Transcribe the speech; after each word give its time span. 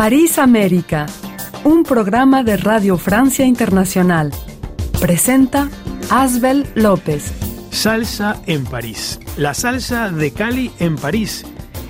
París 0.00 0.38
América, 0.38 1.04
un 1.62 1.82
programa 1.82 2.42
de 2.42 2.56
Radio 2.56 2.96
Francia 2.96 3.44
Internacional. 3.44 4.32
Presenta 4.98 5.68
Asbel 6.08 6.66
López. 6.74 7.34
Salsa 7.70 8.40
en 8.46 8.64
París. 8.64 9.20
La 9.36 9.52
salsa 9.52 10.08
de 10.08 10.30
Cali 10.30 10.70
en 10.78 10.96
París. 10.96 11.44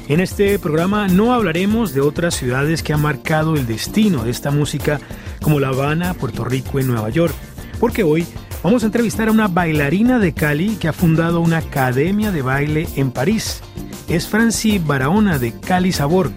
En 0.09 0.19
este 0.19 0.59
programa 0.59 1.07
no 1.07 1.33
hablaremos 1.33 1.95
de 1.95 2.01
otras 2.01 2.35
ciudades 2.35 2.83
que 2.83 2.93
han 2.93 3.01
marcado 3.01 3.55
el 3.55 3.65
destino 3.65 4.25
de 4.25 4.33
esta 4.33 4.51
música 4.51 4.99
como 5.41 5.61
La 5.61 5.69
Habana, 5.69 6.15
Puerto 6.15 6.45
Rico 6.45 6.81
y 6.81 6.83
Nueva 6.83 7.11
York, 7.11 7.33
porque 7.79 8.03
hoy 8.03 8.27
vamos 8.65 8.83
a 8.83 8.87
entrevistar 8.87 9.29
a 9.29 9.33
una 9.33 9.47
bailarina 9.47 10.19
de 10.19 10.35
Cali 10.35 10.71
que 10.81 10.89
ha 10.89 10.93
fundado 10.93 11.41
una 11.41 11.59
academia 11.59 12.33
de 12.33 12.43
baile 12.43 12.89
en 12.97 13.13
París. 13.13 13.63
Es 14.09 14.27
Franci 14.27 14.81
Barahona 14.81 15.39
de 15.39 15.53
Cali 15.61 15.93
Sabor 15.93 16.33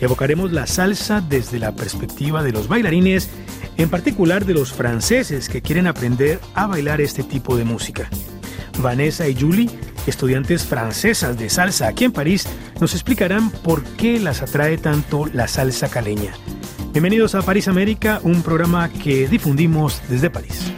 Evocaremos 0.00 0.50
la 0.50 0.66
salsa 0.66 1.20
desde 1.20 1.58
la 1.58 1.72
perspectiva 1.72 2.42
de 2.42 2.52
los 2.52 2.68
bailarines, 2.68 3.28
en 3.76 3.90
particular 3.90 4.46
de 4.46 4.54
los 4.54 4.72
franceses 4.72 5.50
que 5.50 5.60
quieren 5.60 5.86
aprender 5.86 6.40
a 6.54 6.66
bailar 6.66 7.02
este 7.02 7.22
tipo 7.22 7.56
de 7.56 7.64
música. 7.64 8.08
Vanessa 8.78 9.28
y 9.28 9.38
Julie, 9.38 9.68
estudiantes 10.06 10.64
francesas 10.64 11.38
de 11.38 11.50
salsa 11.50 11.88
aquí 11.88 12.04
en 12.04 12.12
París, 12.12 12.48
nos 12.80 12.94
explicarán 12.94 13.50
por 13.50 13.84
qué 13.84 14.18
las 14.18 14.40
atrae 14.40 14.78
tanto 14.78 15.26
la 15.34 15.46
salsa 15.48 15.90
caleña. 15.90 16.32
Bienvenidos 16.92 17.34
a 17.34 17.42
París 17.42 17.68
América, 17.68 18.20
un 18.22 18.42
programa 18.42 18.88
que 18.88 19.28
difundimos 19.28 20.00
desde 20.08 20.30
París. 20.30 20.72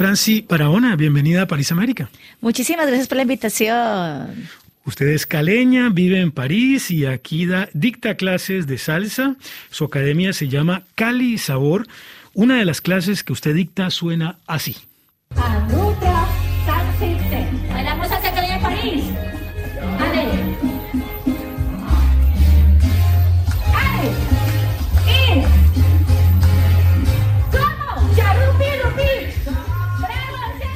Franci 0.00 0.40
Paraona, 0.40 0.96
bienvenida 0.96 1.42
a 1.42 1.46
París 1.46 1.70
América. 1.72 2.08
Muchísimas 2.40 2.86
gracias 2.86 3.06
por 3.06 3.16
la 3.16 3.22
invitación. 3.22 4.48
Usted 4.86 5.08
es 5.08 5.26
caleña, 5.26 5.90
vive 5.90 6.20
en 6.20 6.32
París 6.32 6.90
y 6.90 7.04
aquí 7.04 7.44
da, 7.44 7.68
dicta 7.74 8.14
clases 8.14 8.66
de 8.66 8.78
salsa. 8.78 9.36
Su 9.70 9.84
academia 9.84 10.32
se 10.32 10.48
llama 10.48 10.84
Cali 10.94 11.36
Sabor. 11.36 11.86
Una 12.32 12.56
de 12.58 12.64
las 12.64 12.80
clases 12.80 13.22
que 13.22 13.32
usted 13.32 13.54
dicta 13.54 13.90
suena 13.90 14.38
así. 14.46 14.76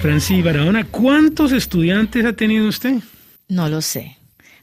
Franci 0.01 0.43
Barahona, 0.43 0.85
¿cuántos 0.85 1.51
estudiantes 1.53 2.27
ha 2.27 2.35
tenido 2.35 2.69
usted? 2.69 2.97
No 3.49 3.69
lo 3.69 3.83
sé. 3.83 4.17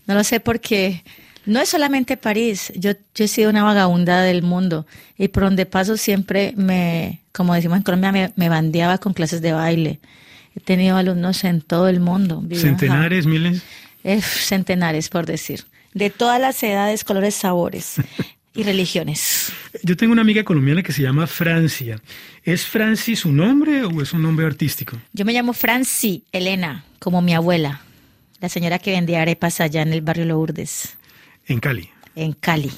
No 0.08 0.16
lo 0.16 0.24
sé 0.24 0.40
porque 0.40 1.04
no 1.46 1.60
es 1.60 1.70
solamente 1.70 2.18
París. 2.18 2.72
Yo, 2.76 2.92
yo 3.16 3.26
he 3.26 3.28
sido 3.28 3.50
una 3.50 3.64
vagabunda 3.64 4.22
del 4.22 4.44
mundo 4.44 4.86
y 5.18 5.28
por 5.30 5.44
donde 5.44 5.66
paso 5.66 5.98
siempre 5.98 6.54
me, 6.56 7.22
como 7.32 7.54
decimos 7.54 7.78
en 7.78 7.84
Colombia, 7.84 8.34
me, 8.36 8.50
bandeaba 8.50 8.98
con 8.98 9.14
clases 9.14 9.42
de 9.42 9.54
baile. 9.54 10.00
He 10.56 10.60
tenido 10.60 10.98
alumnos 10.98 11.44
en 11.44 11.62
todo 11.62 11.88
el 11.88 12.00
mundo. 12.00 12.44
¿Centenares, 12.54 13.26
miles? 13.26 13.64
centenares, 14.22 15.10
por 15.10 15.26
decir. 15.26 15.66
De 15.94 16.10
todas 16.10 16.42
las 16.42 16.62
edades, 16.64 17.04
colores, 17.04 17.36
sabores 17.36 17.96
y 18.56 18.64
religiones. 18.64 19.52
Yo 19.84 19.96
tengo 19.96 20.12
una 20.14 20.24
amiga 20.24 20.44
colombiana 20.44 20.84
que 20.84 20.92
se 20.92 21.04
llama 21.04 21.28
Francia. 21.28 22.02
¿Es 22.44 22.66
Franci 22.66 23.16
su 23.16 23.32
nombre 23.32 23.84
o 23.84 24.02
es 24.02 24.14
un 24.14 24.24
nombre 24.24 24.46
artístico? 24.46 24.98
Yo 25.14 25.24
me 25.24 25.34
llamo 25.34 25.54
Franci 25.54 26.26
Elena, 26.32 26.84
como 27.00 27.22
mi 27.22 27.34
abuela 27.34 27.82
la 28.42 28.50
señora 28.50 28.80
que 28.80 28.92
vendía 28.92 29.22
arepas 29.22 29.62
allá 29.62 29.84
en 29.84 29.94
el 29.94 30.02
barrio 30.02 30.26
Lourdes. 30.26 30.98
En 31.46 31.60
Cali. 31.60 31.90
En 32.16 32.34
Cali. 32.34 32.72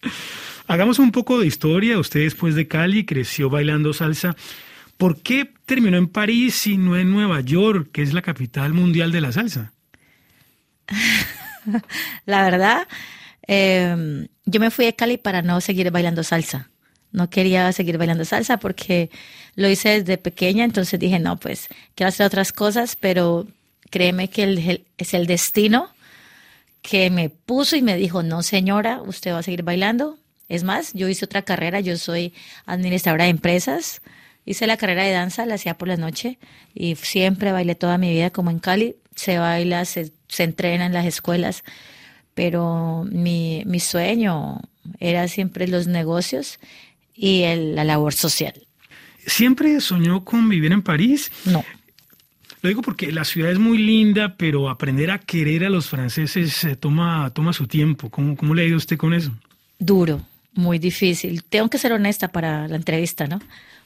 Hagamos 0.66 0.98
un 0.98 1.12
poco 1.12 1.38
de 1.38 1.46
historia. 1.46 1.98
Usted 1.98 2.20
después 2.20 2.56
de 2.56 2.66
Cali 2.66 3.06
creció 3.06 3.48
bailando 3.48 3.92
salsa. 3.92 4.36
¿Por 4.96 5.22
qué 5.22 5.52
terminó 5.64 5.96
en 5.96 6.08
París 6.08 6.66
y 6.66 6.76
no 6.76 6.96
en 6.96 7.12
Nueva 7.12 7.40
York, 7.40 7.90
que 7.92 8.02
es 8.02 8.12
la 8.12 8.22
capital 8.22 8.72
mundial 8.72 9.12
de 9.12 9.20
la 9.20 9.30
salsa? 9.30 9.72
la 12.26 12.44
verdad, 12.44 12.88
em, 13.42 14.26
yo 14.44 14.58
me 14.58 14.72
fui 14.72 14.86
de 14.86 14.96
Cali 14.96 15.18
para 15.18 15.40
no 15.42 15.60
seguir 15.60 15.90
bailando 15.92 16.24
salsa. 16.24 16.68
No 17.12 17.30
quería 17.30 17.72
seguir 17.72 17.96
bailando 17.96 18.24
salsa 18.24 18.56
porque 18.56 19.10
lo 19.54 19.68
hice 19.68 20.00
desde 20.00 20.18
pequeña, 20.18 20.64
entonces 20.64 20.98
dije, 20.98 21.20
no, 21.20 21.36
pues 21.36 21.68
quiero 21.94 22.08
hacer 22.08 22.26
otras 22.26 22.52
cosas, 22.52 22.96
pero 22.96 23.46
créeme 23.90 24.28
que 24.28 24.84
es 24.98 25.14
el 25.14 25.26
destino 25.26 25.90
que 26.86 27.10
me 27.10 27.30
puso 27.30 27.76
y 27.76 27.82
me 27.82 27.96
dijo, 27.96 28.22
no 28.22 28.42
señora, 28.42 29.02
usted 29.02 29.32
va 29.32 29.38
a 29.38 29.42
seguir 29.42 29.64
bailando. 29.64 30.18
Es 30.48 30.62
más, 30.62 30.92
yo 30.92 31.08
hice 31.08 31.24
otra 31.24 31.42
carrera, 31.42 31.80
yo 31.80 31.96
soy 31.96 32.32
administradora 32.64 33.24
de 33.24 33.30
empresas, 33.30 34.02
hice 34.44 34.68
la 34.68 34.76
carrera 34.76 35.02
de 35.02 35.10
danza, 35.10 35.46
la 35.46 35.56
hacía 35.56 35.76
por 35.76 35.88
la 35.88 35.96
noche 35.96 36.38
y 36.74 36.94
siempre 36.94 37.50
bailé 37.50 37.74
toda 37.74 37.98
mi 37.98 38.10
vida 38.10 38.30
como 38.30 38.52
en 38.52 38.60
Cali, 38.60 38.94
se 39.16 39.38
baila, 39.38 39.84
se, 39.84 40.12
entrena 40.38 40.86
en 40.86 40.92
las 40.92 41.06
escuelas, 41.06 41.64
pero 42.34 43.04
mi, 43.10 43.64
mi 43.66 43.80
sueño 43.80 44.60
era 45.00 45.26
siempre 45.26 45.66
los 45.66 45.88
negocios 45.88 46.60
y 47.14 47.44
la 47.56 47.82
labor 47.82 48.14
social. 48.14 48.54
¿Siempre 49.26 49.80
soñó 49.80 50.24
con 50.24 50.48
vivir 50.48 50.70
en 50.70 50.82
París? 50.82 51.32
No. 51.44 51.64
Lo 52.62 52.68
digo 52.68 52.82
porque 52.82 53.12
la 53.12 53.24
ciudad 53.24 53.50
es 53.50 53.58
muy 53.58 53.78
linda, 53.78 54.34
pero 54.36 54.68
aprender 54.68 55.10
a 55.10 55.18
querer 55.18 55.64
a 55.64 55.70
los 55.70 55.88
franceses 55.88 56.64
eh, 56.64 56.76
toma, 56.76 57.30
toma 57.30 57.52
su 57.52 57.66
tiempo. 57.66 58.10
¿Cómo, 58.10 58.36
¿Cómo 58.36 58.54
le 58.54 58.62
ha 58.62 58.64
ido 58.66 58.76
usted 58.76 58.96
con 58.96 59.14
eso? 59.14 59.32
Duro, 59.78 60.22
muy 60.54 60.78
difícil. 60.78 61.44
Tengo 61.44 61.68
que 61.68 61.78
ser 61.78 61.92
honesta 61.92 62.28
para 62.28 62.66
la 62.68 62.76
entrevista, 62.76 63.26
¿no? 63.26 63.40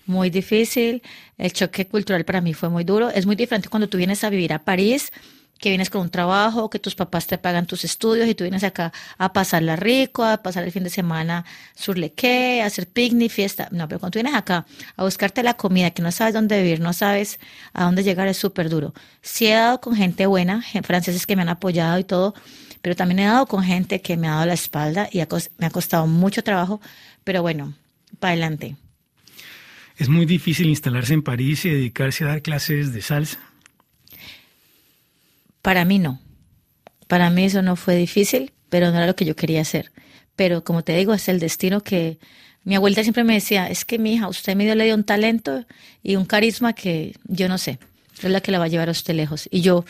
Muy 0.06 0.30
difícil. 0.30 1.02
El 1.36 1.52
choque 1.52 1.86
cultural 1.86 2.24
para 2.24 2.40
mí 2.40 2.54
fue 2.54 2.68
muy 2.68 2.84
duro. 2.84 3.10
Es 3.10 3.26
muy 3.26 3.36
diferente 3.36 3.68
cuando 3.68 3.88
tú 3.88 3.98
vienes 3.98 4.24
a 4.24 4.30
vivir 4.30 4.52
a 4.52 4.60
París 4.60 5.12
que 5.60 5.68
vienes 5.68 5.90
con 5.90 6.00
un 6.00 6.10
trabajo, 6.10 6.70
que 6.70 6.78
tus 6.78 6.94
papás 6.94 7.26
te 7.26 7.36
pagan 7.36 7.66
tus 7.66 7.84
estudios 7.84 8.26
y 8.28 8.34
tú 8.34 8.44
vienes 8.44 8.64
acá 8.64 8.92
a 9.18 9.32
pasarla 9.32 9.76
rico, 9.76 10.24
a 10.24 10.38
pasar 10.42 10.64
el 10.64 10.72
fin 10.72 10.84
de 10.84 10.90
semana 10.90 11.44
surlequé, 11.76 12.62
a 12.62 12.66
hacer 12.66 12.88
picnic, 12.88 13.30
fiesta. 13.30 13.68
No, 13.70 13.86
pero 13.86 14.00
cuando 14.00 14.12
tú 14.12 14.22
vienes 14.22 14.34
acá 14.34 14.66
a 14.96 15.04
buscarte 15.04 15.42
la 15.42 15.54
comida, 15.54 15.90
que 15.90 16.02
no 16.02 16.10
sabes 16.12 16.32
dónde 16.32 16.62
vivir, 16.62 16.80
no 16.80 16.92
sabes 16.94 17.38
a 17.74 17.84
dónde 17.84 18.02
llegar, 18.02 18.26
es 18.26 18.38
súper 18.38 18.70
duro. 18.70 18.94
Sí 19.20 19.46
he 19.46 19.54
dado 19.54 19.80
con 19.80 19.94
gente 19.94 20.26
buena, 20.26 20.64
franceses 20.82 21.26
que 21.26 21.36
me 21.36 21.42
han 21.42 21.50
apoyado 21.50 21.98
y 21.98 22.04
todo, 22.04 22.34
pero 22.80 22.96
también 22.96 23.18
he 23.20 23.24
dado 23.26 23.46
con 23.46 23.62
gente 23.62 24.00
que 24.00 24.16
me 24.16 24.28
ha 24.28 24.32
dado 24.32 24.46
la 24.46 24.54
espalda 24.54 25.08
y 25.12 25.18
me 25.58 25.66
ha 25.66 25.70
costado 25.70 26.06
mucho 26.06 26.42
trabajo, 26.42 26.80
pero 27.22 27.42
bueno, 27.42 27.74
para 28.18 28.32
adelante. 28.32 28.76
Es 29.96 30.08
muy 30.08 30.24
difícil 30.24 30.68
instalarse 30.68 31.12
en 31.12 31.22
París 31.22 31.66
y 31.66 31.68
dedicarse 31.68 32.24
a 32.24 32.28
dar 32.28 32.40
clases 32.40 32.94
de 32.94 33.02
salsa. 33.02 33.49
Para 35.62 35.84
mí 35.84 35.98
no. 35.98 36.20
Para 37.06 37.30
mí 37.30 37.44
eso 37.44 37.62
no 37.62 37.76
fue 37.76 37.96
difícil, 37.96 38.52
pero 38.68 38.90
no 38.90 38.96
era 38.96 39.06
lo 39.06 39.16
que 39.16 39.24
yo 39.24 39.36
quería 39.36 39.60
hacer. 39.60 39.90
Pero 40.36 40.64
como 40.64 40.82
te 40.82 40.96
digo, 40.96 41.12
es 41.12 41.28
el 41.28 41.40
destino 41.40 41.82
que 41.82 42.18
mi 42.64 42.74
abuelita 42.74 43.02
siempre 43.02 43.24
me 43.24 43.34
decía, 43.34 43.68
es 43.68 43.84
que 43.84 43.98
mi 43.98 44.14
hija, 44.14 44.28
usted 44.28 44.54
me 44.54 44.64
dio, 44.64 44.74
le 44.74 44.84
dio 44.84 44.94
un 44.94 45.04
talento 45.04 45.64
y 46.02 46.16
un 46.16 46.24
carisma 46.24 46.72
que 46.72 47.14
yo 47.24 47.48
no 47.48 47.58
sé, 47.58 47.78
es 48.22 48.30
la 48.30 48.40
que 48.40 48.52
la 48.52 48.58
va 48.58 48.66
a 48.66 48.68
llevar 48.68 48.88
a 48.88 48.92
usted 48.92 49.14
lejos. 49.14 49.48
Y 49.50 49.62
yo, 49.62 49.84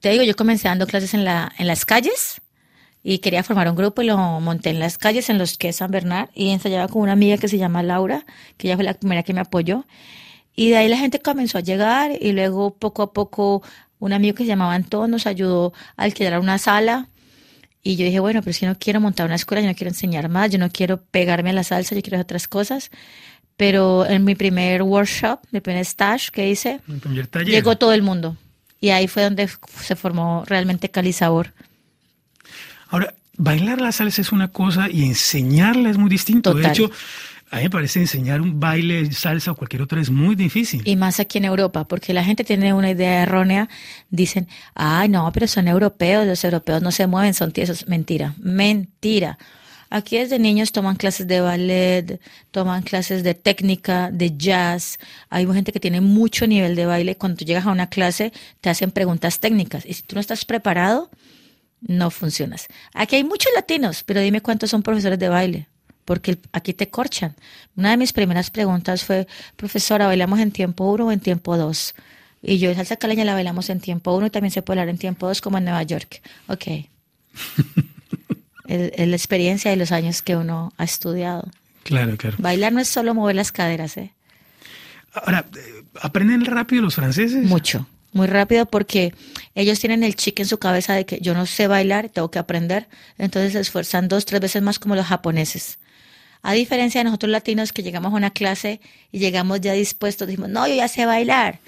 te 0.00 0.10
digo, 0.10 0.24
yo 0.24 0.34
comencé 0.36 0.68
dando 0.68 0.86
clases 0.86 1.14
en, 1.14 1.24
la, 1.24 1.52
en 1.58 1.66
las 1.66 1.84
calles 1.84 2.40
y 3.02 3.18
quería 3.18 3.42
formar 3.42 3.68
un 3.68 3.76
grupo 3.76 4.02
y 4.02 4.06
lo 4.06 4.16
monté 4.16 4.70
en 4.70 4.80
las 4.80 4.98
calles 4.98 5.30
en 5.30 5.38
los 5.38 5.56
que 5.56 5.68
es 5.68 5.76
San 5.76 5.90
Bernard 5.90 6.30
y 6.34 6.50
ensayaba 6.50 6.88
con 6.88 7.02
una 7.02 7.12
amiga 7.12 7.38
que 7.38 7.48
se 7.48 7.58
llama 7.58 7.82
Laura, 7.82 8.24
que 8.56 8.66
ella 8.66 8.76
fue 8.76 8.84
la 8.84 8.94
primera 8.94 9.22
que 9.22 9.34
me 9.34 9.40
apoyó. 9.40 9.84
Y 10.56 10.70
de 10.70 10.76
ahí 10.76 10.88
la 10.88 10.96
gente 10.96 11.20
comenzó 11.20 11.58
a 11.58 11.60
llegar 11.60 12.12
y 12.20 12.32
luego 12.32 12.74
poco 12.74 13.02
a 13.02 13.12
poco 13.12 13.62
un 14.04 14.12
amigo 14.12 14.34
que 14.34 14.42
se 14.42 14.48
llamaba 14.48 14.74
Antón 14.74 15.10
nos 15.10 15.26
ayudó 15.26 15.72
a 15.96 16.02
alquilar 16.02 16.38
una 16.38 16.58
sala. 16.58 17.08
Y 17.82 17.96
yo 17.96 18.04
dije, 18.04 18.20
bueno, 18.20 18.42
pero 18.42 18.52
si 18.52 18.66
no 18.66 18.78
quiero 18.78 19.00
montar 19.00 19.24
una 19.24 19.34
escuela, 19.34 19.62
yo 19.62 19.68
no 19.68 19.74
quiero 19.74 19.90
enseñar 19.90 20.28
más, 20.28 20.50
yo 20.50 20.58
no 20.58 20.68
quiero 20.68 21.00
pegarme 21.00 21.50
a 21.50 21.52
la 21.54 21.64
salsa, 21.64 21.94
yo 21.94 22.02
quiero 22.02 22.16
hacer 22.16 22.24
otras 22.24 22.46
cosas. 22.46 22.90
Pero 23.56 24.04
en 24.04 24.24
mi 24.24 24.34
primer 24.34 24.82
workshop, 24.82 25.40
mi 25.52 25.60
primer 25.60 25.82
stage 25.82 26.30
que 26.32 26.50
hice, 26.50 26.80
llegó 27.46 27.78
todo 27.78 27.94
el 27.94 28.02
mundo. 28.02 28.36
Y 28.78 28.90
ahí 28.90 29.08
fue 29.08 29.22
donde 29.22 29.48
se 29.80 29.96
formó 29.96 30.44
realmente 30.46 30.90
Cali 30.90 31.14
Sabor. 31.14 31.54
Ahora, 32.88 33.14
bailar 33.38 33.80
la 33.80 33.90
salsa 33.92 34.20
es 34.20 34.32
una 34.32 34.48
cosa 34.48 34.90
y 34.90 35.04
enseñarla 35.04 35.88
es 35.88 35.96
muy 35.96 36.10
distinto. 36.10 36.52
De 36.52 36.68
hecho, 36.68 36.90
a 37.50 37.56
mí 37.56 37.62
me 37.64 37.70
parece 37.70 38.00
enseñar 38.00 38.40
un 38.40 38.58
baile, 38.58 39.12
salsa 39.12 39.52
o 39.52 39.54
cualquier 39.54 39.82
otra 39.82 40.00
es 40.00 40.10
muy 40.10 40.34
difícil. 40.34 40.82
Y 40.84 40.96
más 40.96 41.20
aquí 41.20 41.38
en 41.38 41.44
Europa, 41.44 41.86
porque 41.86 42.12
la 42.12 42.24
gente 42.24 42.44
tiene 42.44 42.72
una 42.72 42.90
idea 42.90 43.22
errónea. 43.22 43.68
Dicen, 44.10 44.48
ay, 44.74 45.08
no, 45.08 45.30
pero 45.32 45.46
son 45.46 45.68
europeos, 45.68 46.26
los 46.26 46.44
europeos 46.44 46.82
no 46.82 46.90
se 46.90 47.06
mueven, 47.06 47.34
son 47.34 47.52
tiesos. 47.52 47.86
Mentira, 47.86 48.34
mentira. 48.38 49.38
Aquí 49.90 50.18
desde 50.18 50.40
niños 50.40 50.72
toman 50.72 50.96
clases 50.96 51.28
de 51.28 51.40
ballet, 51.40 52.20
toman 52.50 52.82
clases 52.82 53.22
de 53.22 53.34
técnica, 53.34 54.10
de 54.10 54.36
jazz. 54.36 54.98
Hay 55.30 55.46
gente 55.46 55.70
que 55.70 55.78
tiene 55.78 56.00
mucho 56.00 56.48
nivel 56.48 56.74
de 56.74 56.86
baile. 56.86 57.16
Cuando 57.16 57.36
tú 57.36 57.44
llegas 57.44 57.66
a 57.66 57.70
una 57.70 57.88
clase, 57.88 58.32
te 58.60 58.70
hacen 58.70 58.90
preguntas 58.90 59.38
técnicas. 59.38 59.86
Y 59.86 59.94
si 59.94 60.02
tú 60.02 60.16
no 60.16 60.20
estás 60.20 60.44
preparado, 60.44 61.10
no 61.80 62.10
funcionas. 62.10 62.66
Aquí 62.92 63.14
hay 63.16 63.24
muchos 63.24 63.52
latinos, 63.54 64.02
pero 64.02 64.20
dime 64.20 64.40
cuántos 64.40 64.70
son 64.70 64.82
profesores 64.82 65.18
de 65.18 65.28
baile, 65.28 65.68
porque 66.04 66.38
aquí 66.52 66.74
te 66.74 66.90
corchan. 66.90 67.34
Una 67.76 67.90
de 67.90 67.96
mis 67.96 68.12
primeras 68.12 68.50
preguntas 68.50 69.04
fue, 69.04 69.26
profesora, 69.56 70.06
¿bailamos 70.06 70.40
en 70.40 70.52
tiempo 70.52 70.90
uno 70.90 71.06
o 71.06 71.12
en 71.12 71.20
tiempo 71.20 71.56
dos? 71.56 71.94
Y 72.42 72.58
yo, 72.58 72.74
salsa 72.74 72.96
caleña 72.96 73.24
la 73.24 73.34
bailamos 73.34 73.70
en 73.70 73.80
tiempo 73.80 74.14
uno 74.14 74.26
y 74.26 74.30
también 74.30 74.50
se 74.50 74.62
puede 74.62 74.78
bailar 74.78 74.90
en 74.90 74.98
tiempo 74.98 75.26
dos 75.26 75.40
como 75.40 75.58
en 75.58 75.64
Nueva 75.64 75.82
York. 75.82 76.20
Ok. 76.48 76.66
es 78.68 79.08
la 79.08 79.16
experiencia 79.16 79.70
de 79.70 79.76
los 79.76 79.92
años 79.92 80.22
que 80.22 80.36
uno 80.36 80.72
ha 80.76 80.84
estudiado. 80.84 81.50
Claro, 81.82 82.16
claro. 82.16 82.36
Bailar 82.38 82.72
no 82.72 82.80
es 82.80 82.88
solo 82.88 83.14
mover 83.14 83.36
las 83.36 83.52
caderas, 83.52 83.96
¿eh? 83.96 84.12
Ahora, 85.12 85.44
¿aprenden 86.00 86.44
rápido 86.44 86.82
los 86.82 86.94
franceses? 86.94 87.44
Mucho 87.44 87.86
muy 88.14 88.28
rápido 88.28 88.66
porque 88.66 89.12
ellos 89.54 89.80
tienen 89.80 90.04
el 90.04 90.14
chique 90.14 90.42
en 90.42 90.48
su 90.48 90.58
cabeza 90.58 90.94
de 90.94 91.04
que 91.04 91.18
yo 91.20 91.34
no 91.34 91.46
sé 91.46 91.66
bailar, 91.66 92.08
tengo 92.08 92.30
que 92.30 92.38
aprender, 92.38 92.88
entonces 93.18 93.52
se 93.52 93.60
esfuerzan 93.60 94.08
dos, 94.08 94.24
tres 94.24 94.40
veces 94.40 94.62
más 94.62 94.78
como 94.78 94.94
los 94.94 95.06
japoneses. 95.06 95.78
A 96.44 96.52
diferencia 96.52 97.00
de 97.00 97.04
nosotros 97.04 97.32
latinos 97.32 97.72
que 97.72 97.82
llegamos 97.82 98.12
a 98.12 98.16
una 98.16 98.30
clase 98.30 98.80
y 99.10 99.18
llegamos 99.18 99.62
ya 99.62 99.72
dispuestos, 99.72 100.28
decimos, 100.28 100.50
no, 100.50 100.68
yo 100.68 100.74
ya 100.74 100.88
sé 100.88 101.06
bailar. 101.06 101.60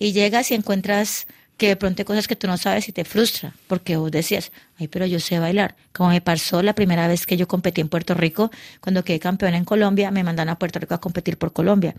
Y 0.00 0.12
llegas 0.12 0.50
y 0.50 0.54
encuentras 0.54 1.28
que 1.56 1.68
de 1.68 1.76
pronto 1.76 2.02
hay 2.02 2.04
cosas 2.04 2.26
que 2.26 2.34
tú 2.34 2.48
no 2.48 2.58
sabes 2.58 2.88
y 2.88 2.92
te 2.92 3.04
frustra, 3.04 3.54
porque 3.68 3.96
vos 3.96 4.10
decías, 4.10 4.50
ay, 4.78 4.88
pero 4.88 5.06
yo 5.06 5.20
sé 5.20 5.38
bailar. 5.38 5.76
Como 5.92 6.08
me 6.08 6.20
pasó 6.20 6.64
la 6.64 6.74
primera 6.74 7.06
vez 7.06 7.26
que 7.26 7.36
yo 7.36 7.46
competí 7.46 7.80
en 7.80 7.88
Puerto 7.88 8.14
Rico, 8.14 8.50
cuando 8.80 9.04
quedé 9.04 9.20
campeona 9.20 9.56
en 9.56 9.64
Colombia, 9.64 10.10
me 10.10 10.24
mandan 10.24 10.48
a 10.48 10.58
Puerto 10.58 10.80
Rico 10.80 10.94
a 10.94 11.00
competir 11.00 11.38
por 11.38 11.52
Colombia. 11.52 11.94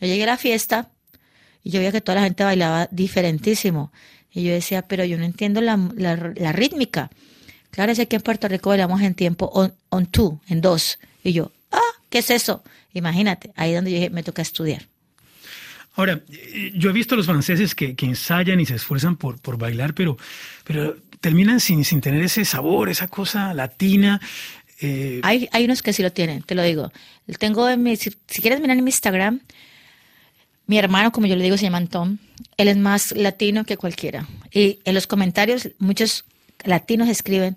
Yo 0.00 0.06
llegué 0.06 0.22
a 0.22 0.26
la 0.26 0.36
fiesta, 0.36 0.90
y 1.64 1.70
yo 1.70 1.80
veía 1.80 1.90
que 1.90 2.00
toda 2.00 2.16
la 2.16 2.22
gente 2.22 2.44
bailaba 2.44 2.88
diferentísimo. 2.92 3.92
Y 4.32 4.44
yo 4.44 4.52
decía, 4.52 4.82
pero 4.82 5.04
yo 5.04 5.18
no 5.18 5.24
entiendo 5.24 5.60
la, 5.60 5.76
la, 5.96 6.52
rítmica. 6.52 7.10
Claro, 7.72 7.90
es 7.90 8.06
que 8.06 8.16
en 8.16 8.22
Puerto 8.22 8.46
Rico 8.46 8.70
bailamos 8.70 9.00
en 9.02 9.14
tiempo 9.14 9.50
on, 9.52 9.74
on 9.88 10.06
two, 10.06 10.40
en 10.48 10.60
dos. 10.60 11.00
Y 11.24 11.32
yo, 11.32 11.50
¿qué 12.10 12.18
es 12.18 12.30
eso? 12.30 12.62
Imagínate, 12.92 13.52
ahí 13.56 13.72
donde 13.72 13.90
yo 13.90 13.96
dije, 13.96 14.10
me 14.10 14.22
toca 14.22 14.42
estudiar. 14.42 14.82
Ahora, 15.94 16.20
yo 16.74 16.90
he 16.90 16.92
visto 16.92 17.14
a 17.14 17.18
los 17.18 17.26
franceses 17.26 17.74
que, 17.74 17.96
que 17.96 18.06
ensayan 18.06 18.60
y 18.60 18.66
se 18.66 18.76
esfuerzan 18.76 19.16
por, 19.16 19.40
por 19.40 19.58
bailar, 19.58 19.94
pero, 19.94 20.16
pero 20.64 20.96
terminan 21.20 21.60
sin, 21.60 21.84
sin 21.84 22.00
tener 22.00 22.22
ese 22.22 22.44
sabor, 22.44 22.88
esa 22.88 23.08
cosa 23.08 23.52
latina. 23.54 24.20
Eh. 24.80 25.20
Hay, 25.22 25.48
hay 25.52 25.64
unos 25.64 25.82
que 25.82 25.92
sí 25.92 26.02
lo 26.02 26.12
tienen, 26.12 26.42
te 26.42 26.54
lo 26.54 26.62
digo. 26.62 26.92
Tengo 27.38 27.68
en 27.68 27.82
mi, 27.82 27.96
si, 27.96 28.14
si 28.28 28.40
quieres 28.40 28.60
mirar 28.60 28.76
en 28.76 28.84
mi 28.84 28.90
Instagram, 28.90 29.40
mi 30.66 30.78
hermano, 30.78 31.10
como 31.10 31.26
yo 31.26 31.34
le 31.34 31.42
digo, 31.42 31.56
se 31.56 31.64
llama 31.64 31.78
Antón. 31.78 32.20
Él 32.56 32.68
es 32.68 32.76
más 32.76 33.12
latino 33.12 33.64
que 33.64 33.76
cualquiera. 33.76 34.28
Y 34.52 34.78
en 34.84 34.94
los 34.94 35.08
comentarios 35.08 35.70
muchos 35.78 36.24
latinos 36.64 37.08
escriben, 37.08 37.56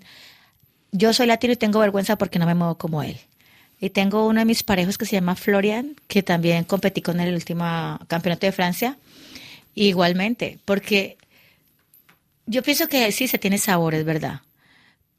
yo 0.90 1.12
soy 1.12 1.28
latino 1.28 1.52
y 1.52 1.56
tengo 1.56 1.78
vergüenza 1.78 2.18
porque 2.18 2.38
no 2.38 2.46
me 2.46 2.54
muevo 2.54 2.76
como 2.76 3.02
él. 3.02 3.16
Y 3.80 3.90
tengo 3.90 4.26
uno 4.26 4.40
de 4.40 4.44
mis 4.44 4.62
parejos 4.62 4.98
que 4.98 5.06
se 5.06 5.16
llama 5.16 5.36
Florian, 5.36 5.96
que 6.08 6.22
también 6.22 6.64
competí 6.64 7.02
con 7.02 7.20
el 7.20 7.34
último 7.34 7.98
campeonato 8.06 8.46
de 8.46 8.52
Francia. 8.52 8.96
Igualmente, 9.74 10.58
porque 10.64 11.18
yo 12.46 12.62
pienso 12.62 12.88
que 12.88 13.10
sí 13.12 13.28
se 13.28 13.38
tiene 13.38 13.58
sabores, 13.58 14.04
¿verdad? 14.04 14.40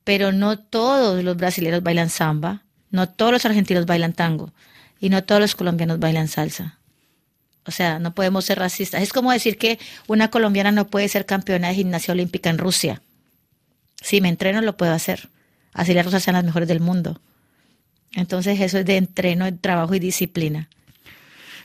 Pero 0.03 0.31
no 0.31 0.59
todos 0.59 1.23
los 1.23 1.35
brasileños 1.35 1.83
bailan 1.83 2.09
samba, 2.09 2.63
no 2.91 3.09
todos 3.09 3.31
los 3.31 3.45
argentinos 3.45 3.85
bailan 3.85 4.13
tango 4.13 4.51
y 4.99 5.09
no 5.09 5.23
todos 5.23 5.41
los 5.41 5.55
colombianos 5.55 5.99
bailan 5.99 6.27
salsa. 6.27 6.79
O 7.65 7.71
sea, 7.71 7.99
no 7.99 8.13
podemos 8.13 8.45
ser 8.45 8.59
racistas. 8.59 9.01
Es 9.01 9.11
como 9.11 9.31
decir 9.31 9.57
que 9.57 9.79
una 10.07 10.29
colombiana 10.29 10.71
no 10.71 10.87
puede 10.87 11.09
ser 11.09 11.25
campeona 11.25 11.69
de 11.69 11.75
gimnasia 11.75 12.13
olímpica 12.13 12.49
en 12.49 12.59
Rusia. 12.59 13.01
Si 14.01 14.21
me 14.21 14.29
entreno, 14.29 14.61
lo 14.61 14.77
puedo 14.77 14.93
hacer. 14.93 15.29
Así 15.73 15.93
las 15.93 16.05
rusas 16.05 16.23
sean 16.23 16.35
las 16.35 16.43
mejores 16.43 16.67
del 16.67 16.79
mundo. 16.79 17.19
Entonces, 18.15 18.59
eso 18.59 18.79
es 18.79 18.85
de 18.85 18.97
entreno, 18.97 19.53
trabajo 19.57 19.93
y 19.93 19.99
disciplina. 19.99 20.67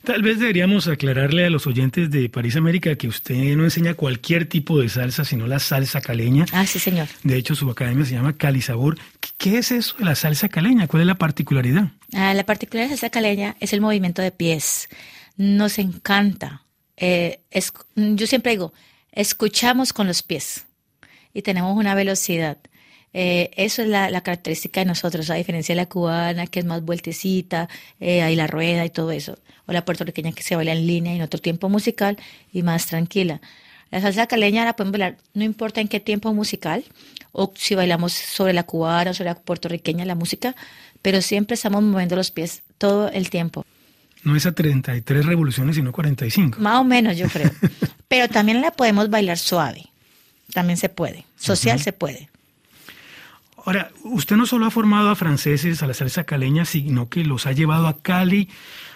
Tal 0.05 0.23
vez 0.23 0.39
deberíamos 0.39 0.89
aclararle 0.89 1.45
a 1.45 1.51
los 1.51 1.67
oyentes 1.67 2.11
de 2.11 2.29
París 2.29 2.57
América 2.57 2.97
que 2.97 3.07
usted 3.07 3.35
no 3.57 3.65
enseña 3.65 3.95
cualquier 3.95 4.47
tipo 4.47 4.81
de 4.81 4.89
salsa, 4.89 5.25
sino 5.25 5.47
la 5.47 5.59
salsa 5.59 6.01
caleña. 6.01 6.47
Ah, 6.53 6.67
sí, 6.67 6.79
señor. 6.79 7.07
De 7.23 7.37
hecho, 7.37 7.55
su 7.55 7.71
academia 7.71 8.05
se 8.05 8.15
llama 8.15 8.33
Cali 8.33 8.63
Sabor. 8.63 8.99
¿Qué 9.39 9.59
es 9.59 9.71
eso 9.73 9.97
de 9.99 10.07
la 10.07 10.15
salsa 10.15 10.49
caleña? 10.49 10.89
¿Cuál 10.89 11.03
es 11.03 11.07
la 11.07 11.17
particularidad? 11.17 11.89
Ah, 12.15 12.33
la 12.35 12.45
particularidad 12.45 12.89
de 12.89 12.95
la 12.95 13.01
salsa 13.01 13.11
caleña 13.11 13.57
es 13.61 13.73
el 13.75 13.81
movimiento 13.81 14.23
de 14.23 14.33
pies 14.33 14.89
nos 15.41 15.79
encanta. 15.79 16.65
Eh, 16.99 17.41
yo 17.97 18.27
siempre 18.27 18.53
digo, 18.53 18.75
escuchamos 19.11 19.95
con 19.95 20.07
los 20.07 20.23
pies 20.23 20.67
y 21.33 21.41
tenemos 21.41 21.75
una 21.77 21.95
velocidad. 21.95 22.59
Eh, 23.13 23.51
eso 23.57 23.83
es 23.83 23.89
la, 23.89 24.21
característica 24.21 24.81
de 24.81 24.87
nosotros, 24.87 25.31
a 25.31 25.35
diferencia 25.35 25.75
de 25.75 25.81
la 25.81 25.87
cubana, 25.87 26.47
que 26.47 26.61
es 26.61 26.65
más 26.65 26.83
vueltecita, 26.83 27.69
eh, 27.99 28.23
hay 28.23 28.37
la 28.37 28.47
rueda 28.47 28.85
y 28.85 28.91
todo 28.91 29.11
eso, 29.11 29.39
o 29.67 29.73
la 29.73 29.85
puertorriqueña 29.85 30.33
que 30.33 30.43
se 30.43 30.57
baila 30.57 30.73
en 30.73 30.87
línea 30.87 31.13
y 31.13 31.17
en 31.17 31.23
otro 31.23 31.41
tiempo 31.41 31.69
musical 31.69 32.17
y 32.53 32.63
más 32.63 32.87
tranquila. 32.87 33.41
La 33.91 34.01
salsa 34.01 34.29
caleña 34.29 34.65
la 34.65 34.75
pueden 34.75 34.93
bailar, 34.93 35.17
no 35.35 35.43
importa 35.43 35.81
en 35.81 35.89
qué 35.89 35.99
tiempo 35.99 36.33
musical, 36.33 36.85
o 37.33 37.53
si 37.57 37.75
bailamos 37.75 38.13
sobre 38.13 38.53
la 38.53 38.63
cubana 38.63 39.11
o 39.11 39.15
sobre 39.15 39.31
la 39.31 39.35
puertorriqueña, 39.37 40.05
la 40.05 40.15
música, 40.15 40.55
pero 41.03 41.21
siempre 41.23 41.55
estamos 41.55 41.83
moviendo 41.83 42.15
los 42.15 42.31
pies 42.31 42.63
todo 42.79 43.11
el 43.11 43.31
tiempo. 43.31 43.65
No 44.23 44.37
es 44.37 44.47
a 44.47 44.53
33 44.53 45.27
revoluciones, 45.27 45.77
sino 45.77 45.93
45. 45.93 46.61
Más 46.61 46.81
o 46.81 46.85
menos, 46.85 47.17
yo 47.17 47.27
creo. 47.29 47.51
Pero 48.09 48.29
también 48.29 48.61
la 48.61 48.71
podemos 48.71 49.09
bailar 49.09 49.39
suave. 49.39 49.87
También 50.53 50.77
se 50.77 50.91
puede. 50.91 51.25
Social 51.37 51.81
se 51.81 51.93
puede. 51.93 52.30
Ahora, 53.65 53.91
usted 54.05 54.37
no 54.37 54.47
solo 54.47 54.67
ha 54.67 54.71
formado 54.71 55.11
a 55.11 55.17
franceses 55.17 55.83
a 55.83 55.87
la 55.87 55.95
salsa 55.95 56.25
caleña, 56.25 56.65
sino 56.65 57.09
que 57.09 57.25
los 57.25 57.47
ha 57.47 57.53
llevado 57.53 57.87
a 57.87 57.99
Cali 58.01 58.49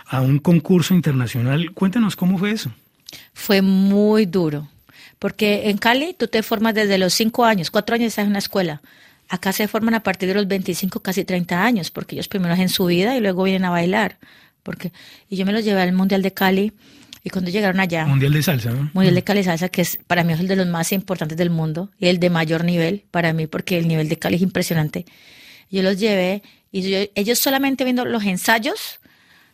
a 0.06 0.20
un 0.20 0.38
concurso 0.38 0.94
internacional. 0.94 1.72
Cuéntanos 1.72 2.16
cómo 2.16 2.38
fue 2.38 2.52
eso. 2.52 2.70
Fue 3.32 3.62
muy 3.62 4.26
duro, 4.26 4.68
porque 5.18 5.70
en 5.70 5.78
Cali 5.78 6.14
tú 6.18 6.28
te 6.28 6.42
formas 6.42 6.74
desde 6.74 6.98
los 6.98 7.14
5 7.14 7.44
años, 7.44 7.70
4 7.70 7.94
años 7.96 8.08
estás 8.08 8.24
en 8.24 8.30
una 8.30 8.38
escuela. 8.38 8.82
Acá 9.28 9.52
se 9.52 9.68
forman 9.68 9.94
a 9.94 10.02
partir 10.02 10.28
de 10.28 10.34
los 10.34 10.46
25, 10.46 11.00
casi 11.00 11.24
30 11.24 11.64
años, 11.64 11.90
porque 11.90 12.14
ellos 12.14 12.28
primero 12.28 12.54
hacen 12.54 12.68
su 12.68 12.86
vida 12.86 13.16
y 13.16 13.20
luego 13.20 13.44
vienen 13.44 13.64
a 13.64 13.70
bailar 13.70 14.18
porque 14.64 14.92
y 15.30 15.36
yo 15.36 15.46
me 15.46 15.52
los 15.52 15.64
llevé 15.64 15.80
al 15.82 15.92
Mundial 15.92 16.22
de 16.22 16.32
Cali 16.32 16.72
y 17.26 17.30
cuando 17.30 17.50
llegaron 17.50 17.80
allá 17.80 18.04
Mundial 18.04 18.34
de 18.34 18.42
salsa 18.42 18.70
¿no? 18.70 18.90
Mundial 18.92 19.14
de 19.14 19.24
Cali 19.24 19.42
salsa 19.42 19.68
que 19.70 19.82
es 19.82 19.98
para 20.06 20.22
mí 20.22 20.34
es 20.34 20.40
el 20.40 20.46
de 20.46 20.56
los 20.56 20.66
más 20.66 20.92
importantes 20.92 21.36
del 21.38 21.50
mundo 21.50 21.90
y 21.98 22.06
el 22.08 22.20
de 22.20 22.30
mayor 22.30 22.64
nivel 22.64 23.04
para 23.10 23.32
mí 23.32 23.46
porque 23.46 23.78
el 23.78 23.88
nivel 23.88 24.08
de 24.08 24.18
Cali 24.18 24.36
es 24.36 24.42
impresionante 24.42 25.06
yo 25.70 25.82
los 25.82 25.98
llevé 25.98 26.42
y 26.70 27.08
ellos 27.14 27.38
solamente 27.38 27.84
viendo 27.84 28.04
los 28.04 28.24
ensayos 28.24 29.00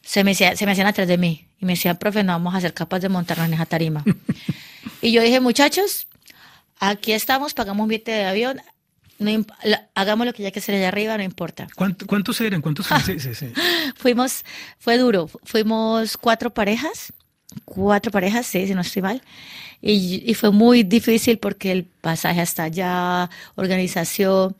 se 0.02 0.25
me, 0.25 0.35
se 0.35 0.66
me 0.66 0.73
hacían 0.73 0.88
atrás 0.88 1.06
de 1.06 1.16
mí 1.16 1.47
y 1.61 1.64
me 1.64 1.75
decían 1.75 1.97
profe 1.97 2.25
no 2.25 2.33
vamos 2.33 2.54
a 2.54 2.61
ser 2.61 2.75
capaces 2.75 3.02
de 3.02 3.09
montarnos 3.09 3.47
en 3.47 3.54
esa 3.54 3.66
tarima 3.66 4.04
y 5.00 5.12
yo 5.12 5.23
dije 5.23 5.40
muchachos 5.40 6.09
aquí 6.80 7.12
estamos 7.12 7.54
pagamos 7.54 7.85
un 7.85 7.88
billete 7.88 8.11
de 8.11 8.25
avión 8.25 8.61
no, 9.21 9.44
hagamos 9.94 10.26
lo 10.26 10.33
que 10.33 10.42
ya 10.42 10.50
que 10.50 10.62
se 10.62 10.75
allá 10.75 10.88
arriba, 10.88 11.16
no 11.16 11.23
importa. 11.23 11.68
¿Cuántos 11.76 12.40
eran? 12.40 12.62
¿Cuántos 12.62 12.87
franceses? 12.88 13.44
Fuimos, 13.94 14.47
fue 14.78 14.97
duro. 14.97 15.28
Fuimos 15.44 16.16
cuatro 16.16 16.54
parejas, 16.54 17.12
cuatro 17.70 18.10
parejas, 18.10 18.46
sí, 18.46 18.66
si 18.66 18.74
no 18.74 18.80
estoy 18.80 19.02
mal. 19.02 19.22
Y, 19.80 20.34
fue 20.34 20.50
muy 20.50 20.82
difícil 20.82 21.38
porque 21.38 21.72
el 21.72 21.84
pasaje 21.84 22.40
hasta 22.40 22.64
allá, 22.64 23.30
organización. 23.54 24.56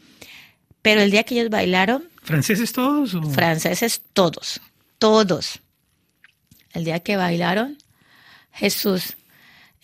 Pero 0.81 1.03
el 1.03 1.11
día 1.11 1.25
que 1.25 1.35
ellos 1.35 1.51
bailaron. 1.51 2.05
¿Franceses 2.23 2.73
todos? 2.73 3.17
Franceses 3.35 4.01
todos, 4.15 4.61
todos. 4.99 5.61
El 6.73 6.85
día 6.85 7.01
que 7.01 7.17
bailaron, 7.17 7.77
Jesús, 8.53 9.17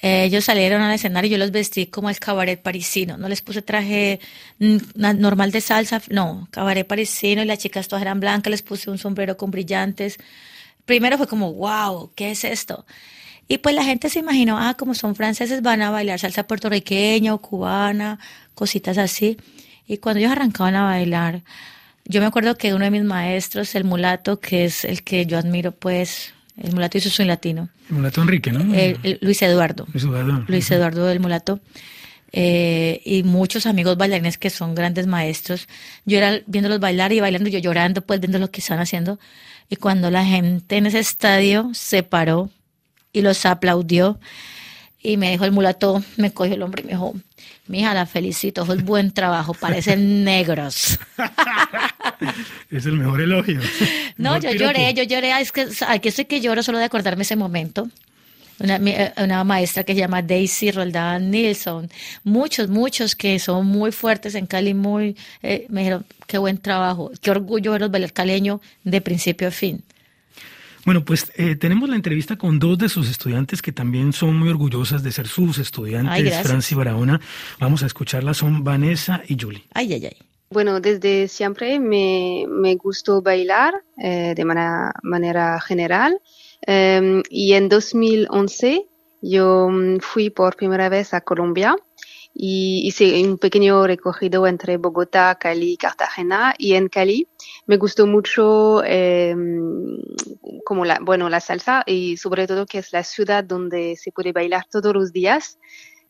eh, 0.01 0.25
ellos 0.25 0.45
salieron 0.45 0.83
al 0.83 0.95
escenario 0.95 1.29
y 1.29 1.33
yo 1.33 1.39
los 1.39 1.51
vestí 1.51 1.87
como 1.87 2.09
el 2.09 2.19
cabaret 2.19 2.63
parisino. 2.63 3.19
No 3.19 3.29
les 3.29 3.43
puse 3.43 3.61
traje 3.61 4.21
normal 4.95 5.51
de 5.51 5.61
salsa, 5.61 6.01
no, 6.11 6.49
cabaret 6.51 6.87
parisino 6.87 7.43
y 7.43 7.47
las 7.47 7.59
chicas 7.59 7.89
todas 7.89 8.03
eran 8.03 8.21
blancas, 8.21 8.51
les 8.51 8.63
puse 8.63 8.91
un 8.91 8.99
sombrero 8.99 9.37
con 9.37 9.51
brillantes. 9.51 10.19
Primero 10.87 11.19
fue 11.19 11.27
como, 11.27 11.53
wow, 11.53 12.11
¿qué 12.15 12.31
es 12.31 12.45
esto? 12.45 12.87
Y 13.49 13.59
pues 13.59 13.75
la 13.75 13.85
gente 13.85 14.09
se 14.09 14.19
imaginó, 14.19 14.59
ah, 14.59 14.75
como 14.75 14.95
son 14.95 15.15
franceses 15.15 15.63
van 15.63 15.83
a 15.83 15.91
bailar 15.91 16.19
salsa 16.19 16.47
puertorriqueña 16.47 17.35
o 17.35 17.39
cubana, 17.39 18.19
cositas 18.55 18.99
así. 18.99 19.37
Y 19.87 19.99
cuando 19.99 20.21
ellos 20.21 20.33
arrancaban 20.33 20.75
a 20.75 20.85
bailar, 20.85 21.43
yo 22.05 22.21
me 22.21 22.27
acuerdo 22.27 22.57
que 22.57 22.75
uno 22.75 22.85
de 22.85 22.91
mis 22.91 23.05
maestros, 23.05 23.75
el 23.75 23.85
mulato, 23.85 24.41
que 24.41 24.65
es 24.65 24.85
el 24.85 25.03
que 25.03 25.27
yo 25.27 25.39
admiro 25.39 25.73
pues 25.73 26.33
el 26.57 26.73
mulato 26.73 26.99
hizo 26.99 27.11
soy 27.11 27.27
latino. 27.27 27.69
El 27.89 27.97
mulato 27.97 28.23
Enrique, 28.23 28.51
¿no? 28.51 28.65
Luis 29.21 29.43
Eduardo. 29.43 29.87
Luis 29.93 30.05
Eduardo. 30.05 30.45
Luis 30.49 30.71
Eduardo 30.71 31.07
del 31.07 31.21
mulato. 31.21 31.61
Eh, 32.39 33.01
y 33.07 33.23
muchos 33.23 33.65
amigos 33.65 33.97
bailarines 33.97 34.37
que 34.37 34.51
son 34.51 34.75
grandes 34.75 35.07
maestros. 35.07 35.69
Yo 36.05 36.19
era 36.19 36.39
viéndolos 36.47 36.81
bailar 36.81 37.11
y 37.13 37.21
bailando, 37.21 37.49
yo 37.49 37.59
llorando, 37.59 38.03
pues 38.03 38.21
viendo 38.21 38.39
lo 38.39 38.51
que 38.51 38.61
están 38.61 38.79
haciendo. 38.79 39.19
Y 39.71 39.77
cuando 39.77 40.11
la 40.11 40.23
gente 40.23 40.77
en 40.77 40.85
ese 40.85 40.99
estadio 40.99 41.71
se 41.73 42.03
paró 42.03 42.51
y 43.11 43.23
los 43.23 43.47
aplaudió, 43.47 44.21
Y 45.03 45.17
me 45.17 45.31
dijo 45.31 45.47
el 45.47 45.53
mulato, 45.53 46.03
me 46.19 46.31
cogió 46.31 46.55
el 46.57 46.63
hombre 46.63 46.83
y 46.83 46.85
me 46.85 46.93
dijo, 46.93 47.15
mija, 47.69 47.95
la 47.95 48.05
felicito, 48.05 48.71
es 48.71 48.85
buen 48.85 49.13
trabajo, 49.13 49.55
parecen 49.55 50.23
negros. 50.25 50.99
es 52.71 52.85
el 52.85 52.99
mejor 52.99 53.23
elogio. 53.23 53.61
No, 54.19 54.39
yo 54.39 54.51
lloré, 54.53 54.93
yo 54.93 55.05
lloré, 55.05 55.41
es 55.41 55.53
que 55.53 55.69
aquí 55.89 56.09
estoy 56.09 56.27
que 56.27 56.41
lloro 56.43 56.63
solo 56.63 56.79
de 56.79 56.85
acordarme 56.85 57.23
ese 57.23 57.37
momento. 57.37 57.89
Una, 58.59 58.77
eh, 58.77 59.13
una, 59.19 59.45
maestra 59.45 59.85
que 59.85 59.93
se 59.93 60.01
llama 60.01 60.23
Daisy 60.23 60.71
Roldán 60.71 61.31
Nilsson, 61.31 61.91
muchos, 62.25 62.69
muchos 62.69 63.15
que 63.15 63.39
son 63.39 63.67
muy 63.67 63.93
fuertes 63.93 64.35
en 64.35 64.47
Cali, 64.47 64.73
muy, 64.73 65.17
eh, 65.43 65.67
me 65.69 65.81
dijeron, 65.81 66.07
qué 66.27 66.39
buen 66.39 66.59
trabajo, 66.59 67.11
qué 67.21 67.31
orgullo 67.31 67.73
ver 67.73 68.01
los 68.01 68.13
caleño 68.13 68.61
de 68.85 69.01
principio 69.01 69.49
a 69.49 69.51
fin. 69.51 69.83
Bueno, 70.87 71.05
pues 71.05 71.33
eh, 71.35 71.57
tenemos 71.57 71.89
la 71.89 71.97
entrevista 71.97 72.37
con 72.37 72.61
dos 72.61 72.79
de 72.79 72.89
sus 72.89 73.11
estudiantes 73.11 73.61
que 73.61 73.73
también 73.73 74.13
son 74.13 74.37
muy 74.37 74.49
orgullosas 74.49 75.03
de 75.03 75.11
ser 75.11 75.27
sus 75.27 75.59
estudiantes, 75.59 76.47
Franci 76.47 76.77
Barahona. 76.77 77.21
Vamos 77.59 77.83
a 77.83 77.87
escucharlas, 77.87 78.37
son 78.37 78.63
Vanessa 78.63 79.21
y 79.27 79.37
Julie. 79.39 79.65
Ay, 79.75 79.95
ay, 79.95 80.07
ay. 80.07 80.17
Bueno, 80.49 80.79
desde 80.81 81.27
siempre 81.27 81.81
me, 81.81 82.45
me 82.49 82.77
gustó 82.77 83.21
bailar 83.21 83.75
eh, 83.99 84.33
de 84.37 84.45
manera, 84.45 84.93
manera 85.03 85.61
general 85.61 86.21
em, 86.63 87.23
y 87.31 87.55
en 87.55 87.69
2011 87.69 88.87
yo 89.23 89.69
mm, 89.69 89.99
fui 90.01 90.31
por 90.31 90.57
primera 90.57 90.89
vez 90.89 91.15
a 91.15 91.21
Colombia 91.21 91.77
y 92.39 92.87
hice 92.87 93.25
un 93.25 93.39
pequeño 93.39 93.87
recorrido 93.87 94.47
entre 94.47 94.77
Bogotá, 94.77 95.37
Cali 95.41 95.79
Cartagena. 95.79 96.55
Y 96.59 96.75
en 96.75 96.89
Cali 96.89 97.27
me 97.67 97.79
gustó 97.79 98.07
mucho 98.07 98.83
eh, 98.85 99.35
como 100.65 100.85
la, 100.85 100.99
bueno, 101.01 101.31
la 101.31 101.41
salsa 101.41 101.83
y 101.87 102.19
sobre 102.19 102.47
todo 102.47 102.67
que 102.67 102.79
es 102.79 102.93
la 102.93 103.05
ciudad 103.05 103.43
donde 103.43 103.97
se 103.97 104.13
puede 104.13 104.33
bailar 104.33 104.67
todos 104.71 104.93
los 104.93 105.13
días. 105.13 105.59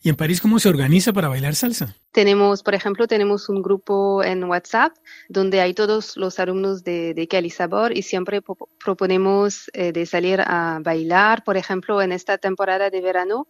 ¿Y 0.07 0.09
en 0.09 0.15
París 0.15 0.41
cómo 0.41 0.61
se 0.61 0.69
organiza 0.69 1.13
para 1.13 1.27
bailar 1.27 1.57
salsa? 1.57 1.97
Tenemos, 2.13 2.63
por 2.63 2.77
ejemplo, 2.77 3.09
tenemos 3.09 3.49
un 3.49 3.61
grupo 3.61 4.23
en 4.23 4.45
WhatsApp 4.45 4.93
donde 5.29 5.61
hay 5.61 5.75
todos 5.75 6.17
los 6.17 6.39
alumnos 6.39 6.85
de, 6.85 7.13
de 7.13 7.27
Cali 7.27 7.51
Sabor 7.51 7.91
y 7.91 8.03
siempre 8.03 8.41
proponemos 8.79 9.69
eh, 9.73 9.91
de 9.91 10.07
salir 10.07 10.41
a 10.47 10.79
bailar. 10.81 11.43
Por 11.43 11.57
ejemplo, 11.57 12.01
en 12.03 12.13
esta 12.13 12.39
temporada 12.39 12.89
de 12.89 13.01
verano 13.01 13.49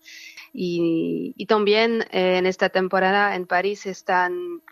y, 0.55 1.45
también 1.47 2.07
eh, 2.11 2.39
en 2.39 2.47
esta 2.47 2.71
temporada 2.71 3.37
en 3.37 3.47
París 3.47 3.85
están 3.85 4.63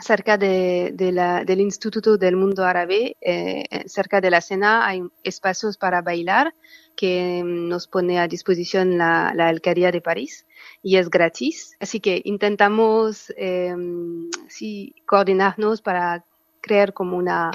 cerca 0.00 0.36
de, 0.36 0.92
del 0.96 1.60
Instituto 1.60 2.16
del 2.16 2.34
Mundo 2.34 2.64
Árabe, 2.64 3.16
eh, 3.20 3.66
cerca 3.86 4.20
de 4.20 4.30
la 4.30 4.40
cena, 4.40 4.84
hay 4.84 5.04
espacios 5.22 5.76
para 5.76 6.02
bailar 6.02 6.54
que 7.00 7.42
nos 7.42 7.88
pone 7.88 8.18
a 8.18 8.28
disposición 8.28 8.98
la, 8.98 9.28
alcaldía 9.30 9.90
de 9.90 10.02
París 10.02 10.46
y 10.82 10.98
es 10.98 11.08
gratis. 11.08 11.74
Así 11.80 11.98
que 11.98 12.20
intentamos 12.26 13.32
em, 13.38 14.28
sí, 14.48 14.94
coordinarnos 15.06 15.80
para 15.80 16.22
crear 16.60 16.92
como 16.92 17.16
una, 17.16 17.52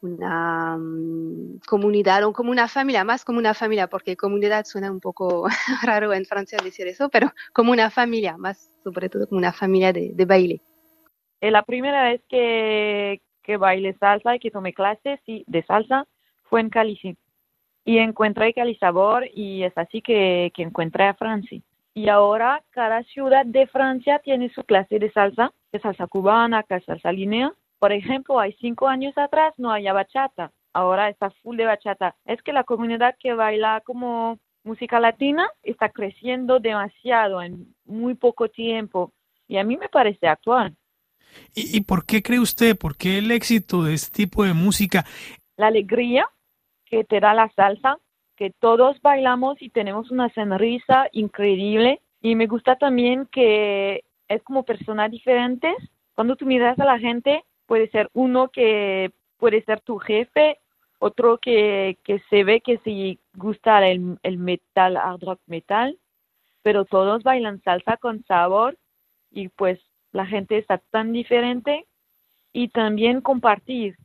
um, 0.00 1.58
comunidad 1.66 2.24
o 2.24 2.32
como 2.32 2.50
una 2.50 2.66
familia, 2.66 3.04
más 3.04 3.22
como 3.26 3.38
una 3.38 3.52
familia, 3.52 3.86
porque 3.86 4.16
comunidad 4.16 4.64
suena 4.64 4.90
un 4.90 5.00
poco 5.00 5.46
raro 5.82 6.14
en 6.14 6.24
Francia 6.24 6.58
decir 6.64 6.86
eso, 6.86 7.10
pero 7.10 7.34
como 7.52 7.70
una 7.70 7.90
familia, 7.90 8.38
más 8.38 8.70
sobre 8.82 9.10
todo 9.10 9.26
como 9.28 9.40
una 9.40 9.52
familia 9.52 9.92
de, 9.92 10.12
de 10.14 10.24
baile. 10.24 10.62
Eh, 11.42 11.50
la 11.50 11.64
primera 11.64 12.04
vez 12.04 12.22
que, 12.30 13.20
que 13.42 13.58
bailé 13.58 13.92
salsa 14.00 14.36
y 14.36 14.38
que 14.38 14.50
tomé 14.50 14.72
clases 14.72 15.20
de 15.26 15.62
salsa 15.64 16.06
fue 16.44 16.62
en 16.62 16.70
Cali. 16.70 17.18
Y 17.84 17.98
encontré 17.98 18.54
Cali 18.54 18.76
Sabor 18.76 19.26
y 19.34 19.62
es 19.62 19.76
así 19.76 20.00
que, 20.00 20.52
que 20.54 20.62
encontré 20.62 21.04
a 21.04 21.14
Francia. 21.14 21.60
Y 21.94 22.08
ahora 22.08 22.62
cada 22.70 23.02
ciudad 23.04 23.44
de 23.46 23.66
Francia 23.66 24.20
tiene 24.20 24.48
su 24.50 24.64
clase 24.64 24.98
de 24.98 25.12
salsa, 25.12 25.52
que 25.70 25.78
salsa 25.78 26.06
cubana, 26.06 26.62
que 26.62 26.80
salsa 26.80 27.12
linea 27.12 27.52
por 27.84 27.92
ejemplo, 27.92 28.40
hay 28.40 28.56
cinco 28.62 28.88
años 28.88 29.12
atrás 29.18 29.52
no 29.58 29.70
había 29.70 29.92
bachata, 29.92 30.50
ahora 30.72 31.10
está 31.10 31.28
full 31.42 31.58
de 31.58 31.66
bachata. 31.66 32.16
Es 32.24 32.40
que 32.40 32.54
la 32.54 32.64
comunidad 32.64 33.14
que 33.20 33.34
baila 33.34 33.82
como 33.84 34.38
música 34.62 34.98
latina 35.00 35.46
está 35.62 35.90
creciendo 35.90 36.60
demasiado 36.60 37.42
en 37.42 37.74
muy 37.84 38.14
poco 38.14 38.48
tiempo 38.48 39.12
y 39.46 39.58
a 39.58 39.64
mí 39.64 39.76
me 39.76 39.90
parece 39.90 40.26
actual. 40.26 40.74
¿Y, 41.54 41.82
por 41.82 42.06
qué 42.06 42.22
cree 42.22 42.40
usted, 42.40 42.74
por 42.74 42.96
qué 42.96 43.18
el 43.18 43.30
éxito 43.30 43.82
de 43.82 43.92
este 43.92 44.16
tipo 44.16 44.44
de 44.44 44.54
música? 44.54 45.04
La 45.58 45.66
alegría 45.66 46.26
que 46.94 47.02
te 47.02 47.18
da 47.18 47.34
la 47.34 47.50
salsa, 47.56 47.98
que 48.36 48.50
todos 48.50 49.02
bailamos 49.02 49.60
y 49.60 49.68
tenemos 49.68 50.12
una 50.12 50.28
sonrisa 50.32 51.08
increíble 51.10 52.00
y 52.20 52.36
me 52.36 52.46
gusta 52.46 52.76
también 52.76 53.26
que 53.32 54.04
es 54.28 54.42
como 54.44 54.62
personas 54.62 55.10
diferentes. 55.10 55.74
Cuando 56.14 56.36
tú 56.36 56.46
miras 56.46 56.78
a 56.78 56.84
la 56.84 57.00
gente, 57.00 57.42
puede 57.66 57.90
ser 57.90 58.10
uno 58.12 58.48
que 58.48 59.10
puede 59.38 59.64
ser 59.64 59.80
tu 59.80 59.98
jefe, 59.98 60.58
otro 61.00 61.38
que, 61.38 61.98
que 62.04 62.20
se 62.30 62.44
ve 62.44 62.60
que 62.60 62.78
si 62.84 63.18
gusta 63.34 63.84
el, 63.88 64.16
el 64.22 64.38
metal, 64.38 64.96
hard 64.96 65.24
rock 65.24 65.40
metal, 65.46 65.98
pero 66.62 66.84
todos 66.84 67.24
bailan 67.24 67.60
salsa 67.62 67.96
con 67.96 68.24
sabor 68.24 68.78
y 69.32 69.48
pues 69.48 69.80
la 70.12 70.26
gente 70.26 70.58
está 70.58 70.78
tan 70.78 71.12
diferente 71.12 71.86
y 72.52 72.68
también 72.68 73.20
compartir. 73.20 73.96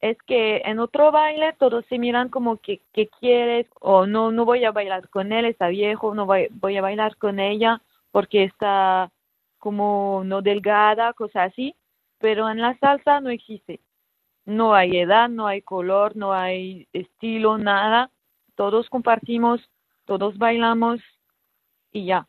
Es 0.00 0.18
que 0.26 0.62
en 0.64 0.78
otro 0.78 1.10
baile 1.10 1.54
todos 1.58 1.84
se 1.86 1.98
miran 1.98 2.28
como 2.28 2.58
que, 2.58 2.82
que 2.92 3.08
quieres 3.08 3.66
o 3.80 4.06
no, 4.06 4.30
no 4.30 4.44
voy 4.44 4.64
a 4.64 4.72
bailar 4.72 5.08
con 5.08 5.32
él, 5.32 5.46
está 5.46 5.68
viejo, 5.68 6.14
no 6.14 6.26
voy, 6.26 6.48
voy 6.50 6.76
a 6.76 6.82
bailar 6.82 7.16
con 7.16 7.40
ella 7.40 7.80
porque 8.10 8.44
está 8.44 9.10
como 9.58 10.22
no 10.24 10.42
delgada, 10.42 11.12
cosas 11.14 11.52
así 11.52 11.74
pero 12.18 12.48
en 12.48 12.60
la 12.60 12.76
salsa 12.78 13.20
no 13.20 13.30
existe. 13.30 13.80
No 14.44 14.74
hay 14.74 14.98
edad, 14.98 15.28
no 15.28 15.46
hay 15.46 15.62
color, 15.62 16.16
no 16.16 16.32
hay 16.32 16.88
estilo, 16.92 17.58
nada. 17.58 18.10
Todos 18.54 18.88
compartimos, 18.88 19.60
todos 20.04 20.38
bailamos 20.38 21.00
y 21.92 22.06
ya. 22.06 22.28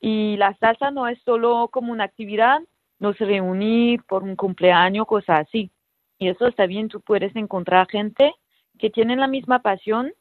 Y 0.00 0.36
la 0.36 0.54
salsa 0.58 0.90
no 0.90 1.08
es 1.08 1.20
solo 1.22 1.68
como 1.72 1.92
una 1.92 2.04
actividad, 2.04 2.60
nos 2.98 3.18
reunir 3.18 4.04
por 4.04 4.22
un 4.22 4.36
cumpleaños, 4.36 5.06
cosas 5.06 5.46
así. 5.46 5.70
Y 6.18 6.28
eso 6.28 6.46
está 6.46 6.66
bien, 6.66 6.88
tú 6.88 7.00
puedes 7.00 7.34
encontrar 7.36 7.88
gente 7.88 8.34
que 8.78 8.90
tiene 8.90 9.16
la 9.16 9.28
misma 9.28 9.60
pasión, 9.60 10.12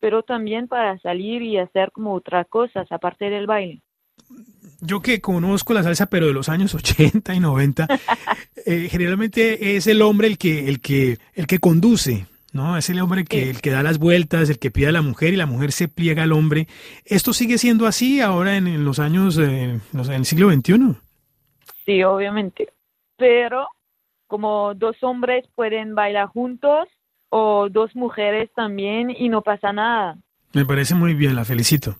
pero 0.00 0.22
también 0.22 0.68
para 0.68 0.98
salir 0.98 1.42
y 1.42 1.58
hacer 1.58 1.90
como 1.92 2.14
otras 2.14 2.46
cosas 2.48 2.90
aparte 2.90 3.30
del 3.30 3.46
baile 3.46 3.82
yo 4.80 5.00
que 5.00 5.20
conozco 5.20 5.74
la 5.74 5.82
salsa, 5.82 6.06
pero 6.06 6.26
de 6.26 6.32
los 6.32 6.48
años 6.48 6.74
80 6.74 7.34
y 7.34 7.40
90, 7.40 7.86
eh, 8.66 8.88
generalmente 8.90 9.76
es 9.76 9.86
el 9.86 10.02
hombre 10.02 10.28
el 10.28 10.38
que, 10.38 10.68
el 10.68 10.80
que, 10.80 11.18
el 11.34 11.46
que 11.46 11.58
conduce, 11.58 12.26
¿no? 12.52 12.76
Es 12.76 12.90
el 12.90 13.00
hombre 13.00 13.24
que, 13.24 13.50
el 13.50 13.60
que 13.60 13.70
da 13.70 13.82
las 13.82 13.98
vueltas, 13.98 14.48
el 14.50 14.58
que 14.58 14.70
pide 14.70 14.88
a 14.88 14.92
la 14.92 15.02
mujer 15.02 15.32
y 15.34 15.36
la 15.36 15.46
mujer 15.46 15.72
se 15.72 15.88
pliega 15.88 16.22
al 16.22 16.32
hombre. 16.32 16.68
¿Esto 17.04 17.32
sigue 17.32 17.58
siendo 17.58 17.86
así 17.86 18.20
ahora 18.20 18.56
en, 18.56 18.84
los 18.84 18.98
años, 18.98 19.38
eh, 19.38 19.80
en 19.92 20.12
el 20.12 20.24
siglo 20.24 20.50
XXI? 20.50 20.94
Sí, 21.84 22.02
obviamente. 22.02 22.72
Pero 23.16 23.66
como 24.28 24.74
dos 24.74 24.96
hombres 25.02 25.44
pueden 25.56 25.96
bailar 25.96 26.28
juntos 26.28 26.86
o 27.30 27.68
dos 27.68 27.94
mujeres 27.96 28.50
también 28.54 29.10
y 29.10 29.28
no 29.28 29.42
pasa 29.42 29.72
nada. 29.72 30.16
Me 30.54 30.64
parece 30.64 30.94
muy 30.94 31.14
bien, 31.14 31.34
la 31.34 31.44
felicito. 31.44 31.96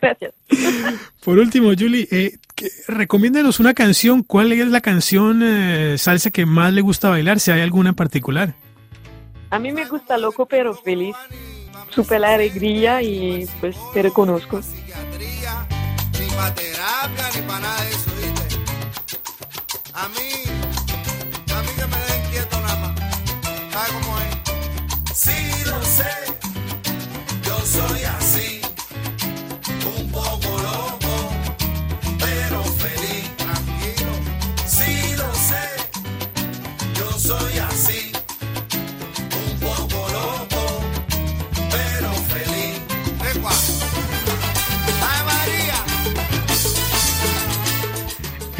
Gracias. 0.00 0.34
Por 1.24 1.38
último, 1.38 1.70
Julie, 1.78 2.08
eh, 2.10 2.38
recomiéndanos 2.86 3.60
una 3.60 3.74
canción. 3.74 4.22
¿Cuál 4.22 4.52
es 4.52 4.68
la 4.68 4.80
canción 4.80 5.42
eh, 5.42 5.98
salsa 5.98 6.30
que 6.30 6.46
más 6.46 6.72
le 6.72 6.80
gusta 6.80 7.10
bailar? 7.10 7.38
Si 7.40 7.50
hay 7.50 7.60
alguna 7.60 7.90
en 7.90 7.96
particular. 7.96 8.54
A 9.50 9.58
mí 9.58 9.72
me 9.72 9.84
gusta 9.86 10.16
Loco 10.18 10.46
pero 10.46 10.74
Feliz. 10.74 11.16
Supe 11.90 12.18
la 12.18 12.34
alegría 12.34 13.02
y 13.02 13.46
pues 13.60 13.76
te 13.92 14.02
reconozco. 14.02 14.60
A 19.94 20.08
mí, 20.08 20.37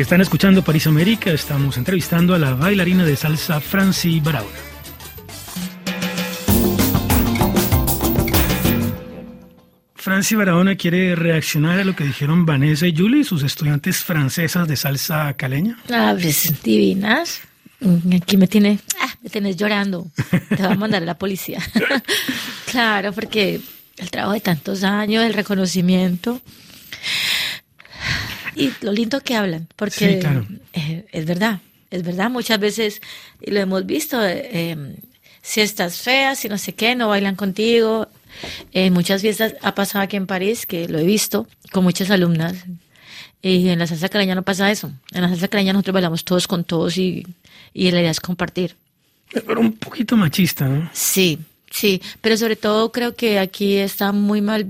Están 0.08 0.22
escuchando 0.22 0.64
París 0.64 0.86
América, 0.86 1.32
estamos 1.32 1.76
entrevistando 1.76 2.34
a 2.34 2.38
la 2.38 2.54
bailarina 2.54 3.04
de 3.04 3.14
salsa 3.14 3.60
Franci 3.60 4.20
Barahona. 4.20 4.77
Franci 10.18 10.34
Barahona 10.34 10.74
quiere 10.74 11.14
reaccionar 11.14 11.78
a 11.78 11.84
lo 11.84 11.94
que 11.94 12.02
dijeron 12.02 12.44
Vanessa 12.44 12.88
y 12.88 12.96
Julie, 12.96 13.22
sus 13.22 13.44
estudiantes 13.44 13.98
francesas 13.98 14.66
de 14.66 14.74
salsa 14.74 15.32
caleña. 15.34 15.78
Ah, 15.92 16.12
pues 16.20 16.60
divinas. 16.60 17.42
Aquí 18.12 18.36
me 18.36 18.48
tiene, 18.48 18.80
ah, 19.00 19.14
me 19.22 19.30
tienes 19.30 19.56
llorando. 19.56 20.08
Te 20.48 20.60
va 20.60 20.72
a 20.72 20.74
mandar 20.74 21.04
a 21.04 21.06
la 21.06 21.16
policía. 21.16 21.60
claro, 22.72 23.12
porque 23.12 23.60
el 23.96 24.10
trabajo 24.10 24.32
de 24.32 24.40
tantos 24.40 24.82
años, 24.82 25.22
el 25.22 25.34
reconocimiento 25.34 26.40
y 28.56 28.72
lo 28.80 28.90
lindo 28.90 29.20
que 29.20 29.36
hablan, 29.36 29.68
porque 29.76 30.20
eh, 30.72 31.06
es 31.12 31.26
verdad, 31.26 31.60
es 31.92 32.02
verdad. 32.02 32.28
Muchas 32.28 32.58
veces, 32.58 33.00
y 33.40 33.52
lo 33.52 33.60
hemos 33.60 33.86
visto, 33.86 34.20
eh, 34.26 34.70
em, 34.70 34.96
si 35.42 35.60
estás 35.60 36.02
fea, 36.02 36.34
si 36.34 36.48
no 36.48 36.58
sé 36.58 36.74
qué, 36.74 36.96
no 36.96 37.06
bailan 37.06 37.36
contigo. 37.36 38.08
En 38.72 38.92
muchas 38.92 39.22
fiestas 39.22 39.54
ha 39.62 39.74
pasado 39.74 40.02
aquí 40.02 40.16
en 40.16 40.26
París, 40.26 40.66
que 40.66 40.88
lo 40.88 40.98
he 40.98 41.04
visto, 41.04 41.46
con 41.72 41.84
muchas 41.84 42.10
alumnas. 42.10 42.54
Y 43.40 43.68
en 43.68 43.78
la 43.78 43.86
salsa 43.86 44.08
caleña 44.08 44.34
no 44.34 44.42
pasa 44.42 44.70
eso. 44.70 44.90
En 45.12 45.22
la 45.22 45.28
salsa 45.28 45.48
caleña 45.48 45.72
nosotros 45.72 45.94
bailamos 45.94 46.24
todos 46.24 46.48
con 46.48 46.64
todos 46.64 46.96
y 46.98 47.24
y 47.74 47.90
la 47.90 48.00
idea 48.00 48.10
es 48.10 48.20
compartir. 48.20 48.76
Pero 49.32 49.60
un 49.60 49.72
poquito 49.72 50.16
machista, 50.16 50.66
¿no? 50.66 50.90
Sí, 50.92 51.38
sí, 51.70 52.02
pero 52.20 52.36
sobre 52.36 52.56
todo 52.56 52.92
creo 52.92 53.14
que 53.14 53.38
aquí 53.38 53.76
está 53.76 54.12
muy 54.12 54.40
mal, 54.40 54.66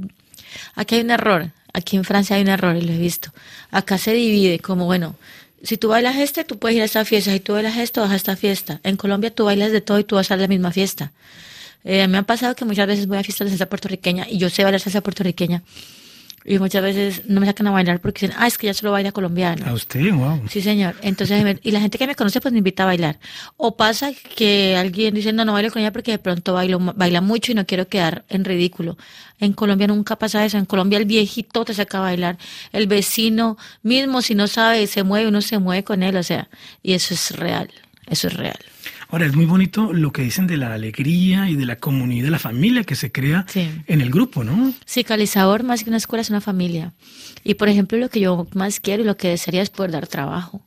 aquí 0.74 0.96
hay 0.96 1.02
un 1.02 1.10
error, 1.10 1.50
aquí 1.72 1.96
en 1.96 2.04
Francia 2.04 2.36
hay 2.36 2.42
un 2.42 2.48
error 2.48 2.76
y 2.76 2.82
lo 2.82 2.92
he 2.92 2.98
visto. 2.98 3.32
Acá 3.70 3.98
se 3.98 4.12
divide 4.12 4.58
como, 4.58 4.84
bueno, 4.84 5.16
si 5.62 5.76
tú 5.76 5.88
bailas 5.88 6.16
este, 6.16 6.44
tú 6.44 6.58
puedes 6.58 6.76
ir 6.76 6.82
a 6.82 6.86
esta 6.86 7.04
fiesta, 7.04 7.32
si 7.32 7.40
tú 7.40 7.52
bailas 7.52 7.76
esto, 7.76 8.00
vas 8.00 8.10
a 8.10 8.16
esta 8.16 8.36
fiesta. 8.36 8.80
En 8.82 8.96
Colombia 8.96 9.34
tú 9.34 9.44
bailas 9.44 9.72
de 9.72 9.80
todo 9.80 9.98
y 9.98 10.04
tú 10.04 10.16
vas 10.16 10.30
a 10.30 10.36
la 10.36 10.48
misma 10.48 10.72
fiesta. 10.72 11.12
Eh, 11.85 12.06
me 12.08 12.18
ha 12.18 12.23
pasado 12.23 12.54
que 12.54 12.64
muchas 12.64 12.87
veces 12.87 13.06
voy 13.06 13.18
a 13.18 13.23
fiestas 13.23 13.47
de 13.47 13.50
salsa 13.52 13.68
puertorriqueña 13.68 14.26
y 14.28 14.38
yo 14.38 14.50
sé 14.50 14.62
bailar 14.62 14.80
salsa 14.80 15.00
puertorriqueña 15.00 15.62
y 16.49 16.58
muchas 16.58 16.82
veces 16.82 17.23
no 17.26 17.40
me 17.40 17.47
sacan 17.47 17.66
a 17.66 17.70
bailar 17.70 18.00
porque 18.00 18.26
dicen, 18.26 18.37
ah, 18.40 18.47
es 18.47 18.56
que 18.56 18.68
ya 18.68 18.75
solo 18.75 18.92
baila 18.92 19.12
colombiano. 19.12 19.66
¿A 19.66 19.75
usted? 19.75 20.12
Wow. 20.12 20.44
Sí, 20.49 20.62
señor. 20.62 20.94
Entonces, 21.02 21.58
y 21.62 21.70
la 21.73 21.80
gente 21.80 21.99
que 21.99 22.06
me 22.06 22.14
conoce, 22.14 22.40
pues 22.40 22.52
me 22.52 22.58
invita 22.58 22.85
a 22.85 22.87
bailar. 22.87 23.18
O 23.58 23.76
pasa 23.76 24.12
que 24.35 24.75
alguien 24.75 25.14
dice, 25.14 25.32
no, 25.32 25.44
no 25.44 25.52
bailo 25.52 25.70
con 25.70 25.82
ella 25.82 25.92
porque 25.92 26.12
de 26.12 26.18
pronto 26.18 26.54
bailo, 26.54 26.78
baila 26.78 27.20
mucho 27.20 27.52
y 27.52 27.54
no 27.54 27.66
quiero 27.66 27.87
quedar 27.88 28.25
en 28.30 28.44
ridículo. 28.47 28.97
En 29.40 29.52
Colombia 29.52 29.88
nunca 29.88 30.16
pasa 30.16 30.44
eso. 30.44 30.56
En 30.56 30.64
Colombia 30.64 30.99
el 30.99 31.04
viejito 31.04 31.66
te 31.66 31.75
saca 31.75 31.99
a 31.99 32.02
bailar. 32.02 32.38
El 32.73 32.87
vecino 32.87 33.58
mismo, 33.82 34.23
si 34.23 34.35
no 34.35 34.47
sabe, 34.47 34.87
se 34.87 35.02
mueve, 35.02 35.28
uno 35.28 35.42
se 35.42 35.58
mueve 35.58 35.85
con 35.85 36.02
él. 36.02 36.16
O 36.16 36.23
sea, 36.23 36.49
y 36.82 36.94
eso 36.94 37.12
es 37.12 37.30
real. 37.37 37.68
Eso 38.06 38.28
es 38.28 38.35
real. 38.35 38.58
Ahora, 39.10 39.24
es 39.24 39.34
muy 39.34 39.46
bonito 39.46 39.92
lo 39.94 40.12
que 40.12 40.22
dicen 40.22 40.46
de 40.46 40.58
la 40.58 40.74
alegría 40.74 41.48
y 41.48 41.56
de 41.56 41.64
la 41.64 41.76
comunidad, 41.76 42.26
de 42.26 42.30
la 42.30 42.38
familia 42.38 42.84
que 42.84 42.94
se 42.94 43.10
crea 43.10 43.46
en 43.54 44.00
el 44.02 44.10
grupo, 44.10 44.44
¿no? 44.44 44.74
Sí, 44.84 45.02
Calizador, 45.02 45.62
más 45.62 45.82
que 45.82 45.88
una 45.88 45.96
escuela, 45.96 46.20
es 46.20 46.28
una 46.28 46.42
familia. 46.42 46.92
Y, 47.42 47.54
por 47.54 47.70
ejemplo, 47.70 47.96
lo 47.96 48.10
que 48.10 48.20
yo 48.20 48.46
más 48.52 48.80
quiero 48.80 49.02
y 49.02 49.06
lo 49.06 49.16
que 49.16 49.28
desearía 49.28 49.62
es 49.62 49.70
poder 49.70 49.92
dar 49.92 50.06
trabajo. 50.06 50.60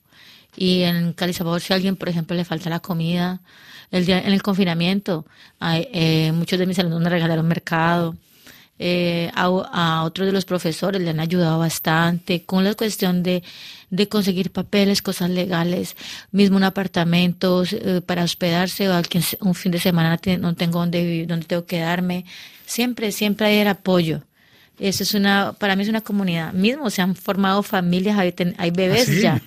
Y 0.57 0.81
en 0.81 1.13
Calizador, 1.13 1.61
si 1.61 1.71
a 1.71 1.75
alguien, 1.75 1.95
por 1.95 2.09
ejemplo, 2.09 2.35
le 2.35 2.43
falta 2.43 2.69
la 2.71 2.79
comida, 2.79 3.41
el 3.91 4.05
día, 4.07 4.19
en 4.19 4.33
el 4.33 4.41
confinamiento, 4.41 5.25
eh, 5.61 6.31
muchos 6.33 6.57
de 6.57 6.65
mis 6.65 6.79
alumnos 6.79 7.01
me 7.01 7.09
regalaron 7.09 7.47
mercado. 7.47 8.15
Eh, 8.83 9.29
a, 9.35 10.01
otros 10.03 10.25
de 10.25 10.31
los 10.31 10.45
profesores 10.45 10.99
le 10.99 11.11
han 11.11 11.19
ayudado 11.19 11.59
bastante 11.59 12.45
con 12.45 12.63
la 12.63 12.73
cuestión 12.73 13.21
de, 13.21 13.43
de 13.91 14.07
conseguir 14.07 14.51
papeles, 14.51 15.03
cosas 15.03 15.29
legales, 15.29 15.95
mismo 16.31 16.57
un 16.57 16.63
apartamento 16.63 17.63
eh, 17.63 18.01
para 18.03 18.23
hospedarse 18.23 18.89
o 18.89 18.93
alguien 18.95 19.23
un 19.41 19.53
fin 19.53 19.71
de 19.71 19.77
semana 19.77 20.19
no 20.39 20.55
tengo 20.55 20.79
donde 20.79 21.03
vivir, 21.03 21.27
donde 21.27 21.45
tengo 21.45 21.63
que 21.65 21.75
quedarme. 21.75 22.25
Siempre, 22.65 23.11
siempre 23.11 23.45
hay 23.45 23.57
el 23.57 23.67
apoyo. 23.67 24.23
Eso 24.79 25.03
es 25.03 25.13
una, 25.13 25.53
para 25.53 25.75
mí 25.75 25.83
es 25.83 25.89
una 25.89 26.01
comunidad. 26.01 26.51
Mismo 26.51 26.89
se 26.89 27.03
han 27.03 27.15
formado 27.15 27.61
familias, 27.61 28.17
hay, 28.17 28.33
hay 28.57 28.71
bebés 28.71 29.09
¿Ah, 29.09 29.21
ya. 29.21 29.41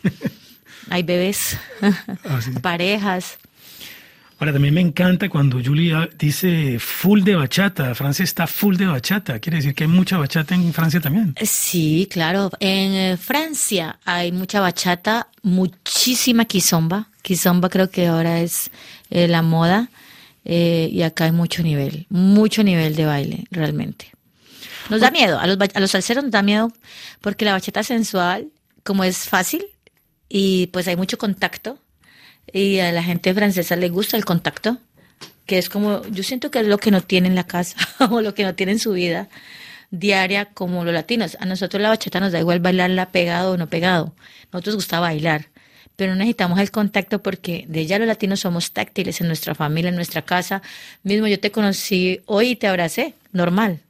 Hay 0.90 1.02
bebés, 1.02 1.56
ah, 1.82 2.40
parejas. 2.62 3.36
Ahora, 4.38 4.52
también 4.52 4.74
me 4.74 4.80
encanta 4.80 5.28
cuando 5.28 5.60
Julia 5.64 6.08
dice 6.18 6.78
full 6.78 7.22
de 7.22 7.36
bachata. 7.36 7.94
Francia 7.94 8.24
está 8.24 8.46
full 8.46 8.76
de 8.76 8.86
bachata. 8.86 9.38
Quiere 9.38 9.58
decir 9.58 9.74
que 9.74 9.84
hay 9.84 9.88
mucha 9.88 10.18
bachata 10.18 10.54
en 10.54 10.72
Francia 10.72 11.00
también. 11.00 11.34
Sí, 11.42 12.08
claro. 12.10 12.50
En 12.58 12.92
eh, 12.92 13.16
Francia 13.16 13.98
hay 14.04 14.32
mucha 14.32 14.60
bachata, 14.60 15.28
muchísima 15.42 16.44
kizomba. 16.46 17.08
Kizomba 17.22 17.68
creo 17.68 17.90
que 17.90 18.08
ahora 18.08 18.40
es 18.40 18.70
eh, 19.10 19.28
la 19.28 19.42
moda. 19.42 19.88
Eh, 20.44 20.90
y 20.92 21.02
acá 21.02 21.24
hay 21.24 21.32
mucho 21.32 21.62
nivel, 21.62 22.06
mucho 22.10 22.62
nivel 22.62 22.96
de 22.96 23.06
baile, 23.06 23.44
realmente. 23.50 24.12
Nos 24.90 25.00
da 25.00 25.10
miedo, 25.10 25.38
a 25.38 25.46
los, 25.46 25.56
a 25.72 25.80
los 25.80 25.90
salseros 25.90 26.22
nos 26.22 26.32
da 26.32 26.42
miedo 26.42 26.70
porque 27.22 27.46
la 27.46 27.52
bachata 27.52 27.82
sensual, 27.82 28.48
como 28.82 29.04
es 29.04 29.28
fácil 29.28 29.64
y 30.28 30.66
pues 30.66 30.86
hay 30.86 30.96
mucho 30.96 31.16
contacto, 31.16 31.78
y 32.52 32.78
a 32.78 32.92
la 32.92 33.02
gente 33.02 33.34
francesa 33.34 33.76
le 33.76 33.88
gusta 33.88 34.16
el 34.16 34.24
contacto, 34.24 34.78
que 35.46 35.58
es 35.58 35.68
como, 35.68 36.06
yo 36.08 36.22
siento 36.22 36.50
que 36.50 36.60
es 36.60 36.66
lo 36.66 36.78
que 36.78 36.90
no 36.90 37.02
tiene 37.02 37.28
en 37.28 37.34
la 37.34 37.44
casa 37.44 37.76
o 38.10 38.20
lo 38.20 38.34
que 38.34 38.44
no 38.44 38.54
tiene 38.54 38.72
en 38.72 38.78
su 38.78 38.92
vida 38.92 39.28
diaria 39.90 40.46
como 40.46 40.84
los 40.84 40.94
latinos. 40.94 41.36
A 41.40 41.46
nosotros 41.46 41.80
la 41.80 41.88
bachata 41.88 42.20
nos 42.20 42.32
da 42.32 42.40
igual 42.40 42.60
bailarla 42.60 43.10
pegado 43.10 43.52
o 43.52 43.56
no 43.56 43.68
pegado. 43.68 44.14
Nosotros 44.52 44.76
gusta 44.76 45.00
bailar, 45.00 45.46
pero 45.96 46.14
necesitamos 46.14 46.58
el 46.58 46.70
contacto 46.70 47.22
porque 47.22 47.64
de 47.68 47.86
ya 47.86 47.98
los 47.98 48.08
latinos 48.08 48.40
somos 48.40 48.72
táctiles 48.72 49.20
en 49.20 49.28
nuestra 49.28 49.54
familia, 49.54 49.88
en 49.90 49.96
nuestra 49.96 50.22
casa. 50.22 50.62
Mismo 51.02 51.26
yo 51.26 51.38
te 51.38 51.50
conocí 51.50 52.20
hoy 52.26 52.50
y 52.50 52.56
te 52.56 52.66
abracé, 52.66 53.14
normal. 53.32 53.80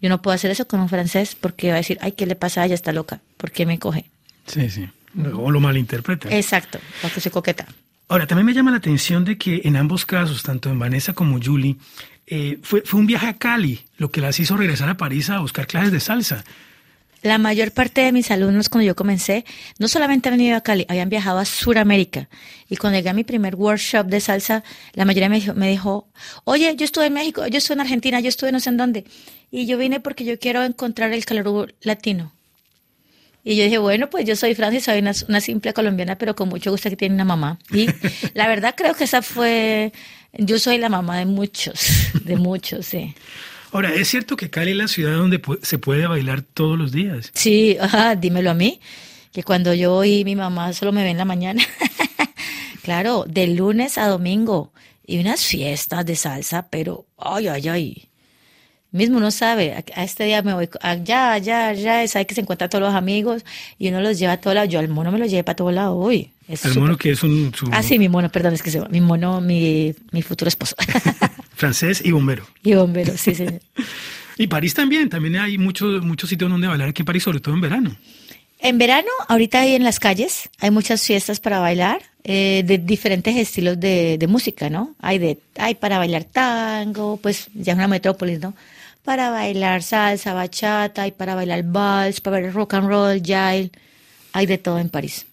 Yo 0.00 0.08
no 0.08 0.22
puedo 0.22 0.34
hacer 0.34 0.50
eso 0.50 0.66
con 0.66 0.80
un 0.80 0.88
francés 0.88 1.36
porque 1.38 1.68
va 1.68 1.74
a 1.74 1.78
decir, 1.78 1.98
ay, 2.00 2.12
¿qué 2.12 2.24
le 2.24 2.34
pasa 2.34 2.62
a 2.62 2.66
ella? 2.66 2.74
Está 2.74 2.92
loca. 2.92 3.20
¿Por 3.36 3.50
qué 3.50 3.66
me 3.66 3.78
coge? 3.78 4.06
Sí, 4.46 4.70
sí. 4.70 4.88
O 5.34 5.50
lo 5.50 5.60
malinterpreta. 5.60 6.34
Exacto, 6.34 6.78
porque 7.02 7.20
se 7.20 7.30
coqueta. 7.30 7.66
Ahora, 8.10 8.26
también 8.26 8.44
me 8.44 8.54
llama 8.54 8.72
la 8.72 8.78
atención 8.78 9.24
de 9.24 9.38
que 9.38 9.60
en 9.62 9.76
ambos 9.76 10.04
casos, 10.04 10.42
tanto 10.42 10.68
en 10.68 10.80
Vanessa 10.80 11.12
como 11.12 11.38
Julie, 11.40 11.76
eh, 12.26 12.58
fue, 12.60 12.82
fue 12.82 12.98
un 12.98 13.06
viaje 13.06 13.28
a 13.28 13.38
Cali 13.38 13.84
lo 13.98 14.10
que 14.10 14.20
las 14.20 14.40
hizo 14.40 14.56
regresar 14.56 14.88
a 14.88 14.96
París 14.96 15.30
a 15.30 15.38
buscar 15.38 15.68
clases 15.68 15.92
de 15.92 16.00
salsa. 16.00 16.44
La 17.22 17.38
mayor 17.38 17.70
parte 17.70 18.00
de 18.00 18.10
mis 18.10 18.32
alumnos 18.32 18.68
cuando 18.68 18.84
yo 18.84 18.96
comencé, 18.96 19.44
no 19.78 19.86
solamente 19.86 20.28
han 20.28 20.36
venido 20.36 20.56
a 20.56 20.60
Cali, 20.60 20.86
habían 20.88 21.08
viajado 21.08 21.38
a 21.38 21.44
Sudamérica. 21.44 22.28
Y 22.68 22.78
cuando 22.78 22.98
llegué 22.98 23.10
a 23.10 23.14
mi 23.14 23.22
primer 23.22 23.54
workshop 23.54 24.06
de 24.06 24.18
salsa, 24.18 24.64
la 24.94 25.04
mayoría 25.04 25.28
me 25.28 25.36
dijo, 25.36 25.54
me 25.54 25.70
dijo, 25.70 26.08
oye, 26.42 26.74
yo 26.74 26.84
estuve 26.84 27.06
en 27.06 27.12
México, 27.12 27.46
yo 27.46 27.58
estuve 27.58 27.74
en 27.74 27.82
Argentina, 27.82 28.18
yo 28.18 28.28
estuve 28.28 28.50
no 28.50 28.58
sé 28.58 28.70
en 28.70 28.76
dónde. 28.76 29.04
Y 29.52 29.66
yo 29.66 29.78
vine 29.78 30.00
porque 30.00 30.24
yo 30.24 30.36
quiero 30.36 30.64
encontrar 30.64 31.12
el 31.12 31.24
calor 31.24 31.76
latino. 31.80 32.32
Y 33.42 33.56
yo 33.56 33.64
dije, 33.64 33.78
bueno, 33.78 34.10
pues 34.10 34.26
yo 34.26 34.36
soy 34.36 34.54
Francis, 34.54 34.84
soy 34.84 34.98
una, 34.98 35.40
simple 35.40 35.72
colombiana, 35.72 36.16
pero 36.16 36.36
con 36.36 36.48
mucho 36.48 36.70
gusto 36.70 36.90
que 36.90 36.96
tiene 36.96 37.14
una 37.14 37.24
mamá. 37.24 37.58
Y 37.72 37.86
la 38.34 38.48
verdad 38.48 38.74
creo 38.76 38.94
que 38.94 39.04
esa 39.04 39.22
fue, 39.22 39.92
yo 40.32 40.58
soy 40.58 40.78
la 40.78 40.88
mamá 40.88 41.18
de 41.18 41.26
muchos, 41.26 41.80
de 42.24 42.36
muchos, 42.36 42.86
sí. 42.86 43.14
Ahora, 43.72 43.94
¿es 43.94 44.08
cierto 44.08 44.36
que 44.36 44.50
Cali 44.50 44.72
es 44.72 44.76
la 44.76 44.88
ciudad 44.88 45.16
donde 45.16 45.40
se 45.62 45.78
puede 45.78 46.06
bailar 46.06 46.42
todos 46.42 46.76
los 46.76 46.92
días? 46.92 47.30
Sí, 47.34 47.78
dímelo 48.18 48.50
a 48.50 48.54
mí, 48.54 48.80
que 49.32 49.42
cuando 49.42 49.72
yo 49.72 50.04
y 50.04 50.24
mi 50.24 50.36
mamá 50.36 50.72
solo 50.72 50.92
me 50.92 51.02
ven 51.02 51.12
en 51.12 51.18
la 51.18 51.24
mañana. 51.24 51.62
claro, 52.82 53.24
de 53.28 53.46
lunes 53.46 53.96
a 53.96 54.08
domingo. 54.08 54.72
Y 55.06 55.18
unas 55.18 55.44
fiestas 55.44 56.04
de 56.06 56.14
salsa, 56.14 56.68
pero, 56.68 57.06
ay, 57.16 57.48
ay, 57.48 57.68
ay 57.68 58.09
mismo 58.92 59.18
uno 59.18 59.30
sabe, 59.30 59.84
a, 59.94 60.04
este 60.04 60.24
día 60.24 60.42
me 60.42 60.54
voy 60.54 60.68
allá, 60.80 61.32
allá, 61.32 61.68
allá, 61.68 62.06
sabe 62.08 62.26
que 62.26 62.34
se 62.34 62.40
encuentra 62.40 62.68
todos 62.68 62.82
los 62.82 62.94
amigos 62.94 63.44
y 63.78 63.88
uno 63.88 64.00
los 64.00 64.18
lleva 64.18 64.34
a 64.34 64.40
todos 64.40 64.54
lados. 64.54 64.70
Yo 64.70 64.78
al 64.78 64.88
mono 64.88 65.12
me 65.12 65.18
lo 65.18 65.26
llevé 65.26 65.44
para 65.44 65.56
todos 65.56 65.72
lados 65.72 65.96
hoy. 65.98 66.30
El 66.48 66.78
mono 66.78 66.96
que 66.96 67.12
es 67.12 67.22
un... 67.22 67.52
Ah, 67.70 67.82
sí, 67.82 67.98
mi 67.98 68.08
mono, 68.08 68.28
perdón, 68.30 68.54
es 68.54 68.62
que 68.62 68.70
se 68.70 68.80
va. 68.80 68.88
Mi 68.88 69.00
mono, 69.00 69.40
mi, 69.40 69.94
mi 70.10 70.22
futuro 70.22 70.48
esposo. 70.48 70.74
Francés 71.54 72.02
y 72.04 72.10
bombero. 72.10 72.44
Y 72.62 72.74
bombero, 72.74 73.16
sí, 73.16 73.34
señor. 73.34 73.60
y 74.36 74.46
París 74.48 74.74
también, 74.74 75.08
también 75.08 75.36
hay 75.36 75.58
muchos 75.58 76.02
muchos 76.02 76.28
sitios 76.28 76.50
donde 76.50 76.66
bailar 76.66 76.88
aquí 76.88 77.02
en 77.02 77.06
París, 77.06 77.22
sobre 77.22 77.40
todo 77.40 77.54
en 77.54 77.60
verano. 77.60 77.96
En 78.58 78.78
verano, 78.78 79.08
ahorita 79.28 79.60
hay 79.60 79.74
en 79.74 79.84
las 79.84 80.00
calles, 80.00 80.50
hay 80.58 80.70
muchas 80.70 81.02
fiestas 81.02 81.40
para 81.40 81.60
bailar, 81.60 82.02
eh, 82.24 82.62
de 82.66 82.78
diferentes 82.78 83.36
estilos 83.36 83.78
de, 83.78 84.24
música, 84.28 84.70
¿no? 84.70 84.94
Hay 85.00 85.18
de, 85.18 85.38
hay 85.56 85.74
para 85.74 85.98
bailar 85.98 86.24
tango, 86.24 87.16
pues 87.16 87.48
ya 87.54 87.72
es 87.72 87.78
una 87.78 87.88
metrópolis, 87.88 88.40
¿no? 88.40 88.54
para 89.04 89.30
bailar 89.30 89.82
salsa, 89.82 90.34
bachata, 90.34 91.06
y 91.06 91.12
para 91.12 91.34
bailar 91.34 91.64
vals, 91.64 92.20
para 92.20 92.36
bailar 92.36 92.52
rock 92.54 92.74
and 92.74 92.88
roll, 92.88 93.22
jail. 93.24 93.72
Hay 94.32 94.46
de 94.46 94.58
todo 94.58 94.78
en 94.78 94.88
París. 94.88 95.26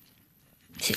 Sí. 0.80 0.95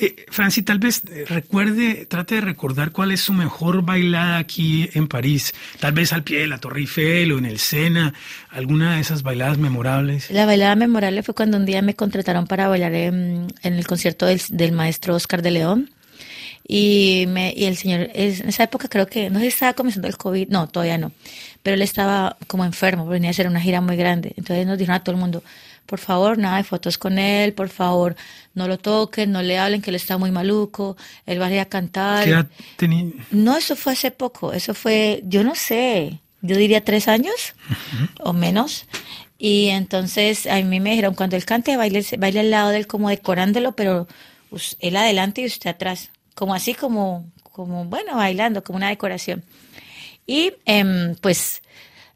Eh, 0.00 0.26
Franci, 0.30 0.62
tal 0.62 0.78
vez 0.78 1.02
eh, 1.10 1.24
recuerde, 1.26 2.06
trate 2.06 2.36
de 2.36 2.40
recordar 2.40 2.92
cuál 2.92 3.10
es 3.10 3.20
su 3.20 3.32
mejor 3.32 3.82
bailada 3.82 4.38
aquí 4.38 4.88
en 4.94 5.08
París. 5.08 5.52
Tal 5.80 5.92
vez 5.92 6.12
al 6.12 6.22
pie 6.22 6.40
de 6.40 6.46
la 6.46 6.58
Torre 6.58 6.80
Eiffel 6.80 7.32
o 7.32 7.38
en 7.38 7.46
el 7.46 7.58
Sena, 7.58 8.14
alguna 8.50 8.94
de 8.94 9.00
esas 9.00 9.24
bailadas 9.24 9.58
memorables. 9.58 10.30
La 10.30 10.46
bailada 10.46 10.76
memorable 10.76 11.24
fue 11.24 11.34
cuando 11.34 11.56
un 11.56 11.66
día 11.66 11.82
me 11.82 11.94
contrataron 11.94 12.46
para 12.46 12.68
bailar 12.68 12.94
en, 12.94 13.48
el 13.62 13.86
concierto 13.88 14.26
del, 14.26 14.72
maestro 14.72 15.16
Oscar 15.16 15.42
de 15.42 15.50
León 15.50 15.90
Y, 16.66 17.24
me, 17.28 17.52
y 17.56 17.64
el 17.64 17.76
señor, 17.76 18.10
en 18.14 18.48
esa 18.48 18.62
época 18.62 18.88
creo 18.88 19.06
que, 19.06 19.30
no 19.30 19.40
sé 19.40 19.46
si 19.46 19.48
estaba 19.48 19.72
comenzando 19.72 20.06
el 20.06 20.16
COVID, 20.16 20.48
no, 20.48 20.68
todavía 20.68 20.98
no, 20.98 21.10
pero 21.64 21.74
él 21.74 21.82
estaba 21.82 22.36
como 22.46 22.64
enfermo, 22.64 23.06
venía 23.06 23.30
a 23.30 23.32
hacer 23.32 23.48
una 23.48 23.60
gira 23.60 23.80
muy 23.80 23.96
grande. 23.96 24.32
Entonces 24.36 24.64
nos 24.64 24.78
dijeron 24.78 24.96
a 24.96 25.02
todo 25.02 25.16
el 25.16 25.20
mundo, 25.20 25.42
por 25.88 26.00
favor, 26.00 26.36
nada 26.36 26.58
de 26.58 26.64
fotos 26.64 26.98
con 26.98 27.18
él, 27.18 27.54
por 27.54 27.70
favor, 27.70 28.14
no 28.52 28.68
lo 28.68 28.76
toquen, 28.76 29.32
no 29.32 29.40
le 29.40 29.58
hablen, 29.58 29.80
que 29.80 29.88
él 29.88 29.96
está 29.96 30.18
muy 30.18 30.30
maluco, 30.30 30.98
él 31.24 31.40
va 31.40 31.46
a 31.46 31.50
ir 31.50 31.60
a 31.60 31.64
cantar. 31.64 32.24
¿Qué 32.24 32.30
edad 32.30 32.46
tenía? 32.76 33.06
No, 33.30 33.56
eso 33.56 33.74
fue 33.74 33.94
hace 33.94 34.10
poco, 34.10 34.52
eso 34.52 34.74
fue, 34.74 35.22
yo 35.24 35.42
no 35.44 35.54
sé, 35.54 36.20
yo 36.42 36.58
diría 36.58 36.84
tres 36.84 37.08
años 37.08 37.54
o 38.20 38.34
menos. 38.34 38.84
Y 39.38 39.68
entonces 39.68 40.46
a 40.46 40.60
mí 40.60 40.78
me 40.78 40.90
dijeron, 40.90 41.14
cuando 41.14 41.36
él 41.36 41.46
cante, 41.46 41.78
baile, 41.78 42.04
baile 42.18 42.40
al 42.40 42.50
lado 42.50 42.68
de 42.68 42.76
él 42.76 42.86
como 42.86 43.08
decorándolo, 43.08 43.72
pero 43.72 44.06
pues, 44.50 44.76
él 44.80 44.94
adelante 44.94 45.40
y 45.40 45.46
usted 45.46 45.70
atrás, 45.70 46.10
como 46.34 46.54
así 46.54 46.74
como, 46.74 47.24
como 47.42 47.86
bueno, 47.86 48.16
bailando, 48.16 48.62
como 48.62 48.76
una 48.76 48.90
decoración. 48.90 49.42
Y 50.26 50.52
em, 50.66 51.14
pues 51.22 51.62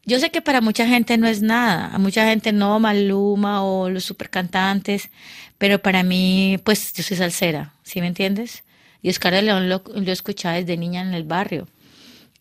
yo 0.04 0.18
sé 0.18 0.30
que 0.30 0.42
para 0.42 0.60
mucha 0.60 0.86
gente 0.86 1.16
no 1.16 1.28
es 1.28 1.42
nada, 1.42 1.90
a 1.94 1.98
mucha 1.98 2.26
gente 2.26 2.52
no, 2.52 2.80
Maluma 2.80 3.62
o 3.64 3.88
los 3.88 4.04
super 4.04 4.30
cantantes, 4.30 5.10
pero 5.58 5.80
para 5.80 6.02
mí, 6.02 6.58
pues 6.64 6.92
yo 6.92 7.02
soy 7.02 7.16
salsera, 7.16 7.72
¿sí 7.84 8.00
me 8.00 8.08
entiendes? 8.08 8.64
Y 9.00 9.10
Oscar 9.10 9.32
de 9.34 9.42
León 9.42 9.68
lo, 9.68 9.82
lo 9.94 10.12
escuchaba 10.12 10.56
desde 10.56 10.76
niña 10.76 11.02
en 11.02 11.14
el 11.14 11.24
barrio. 11.24 11.68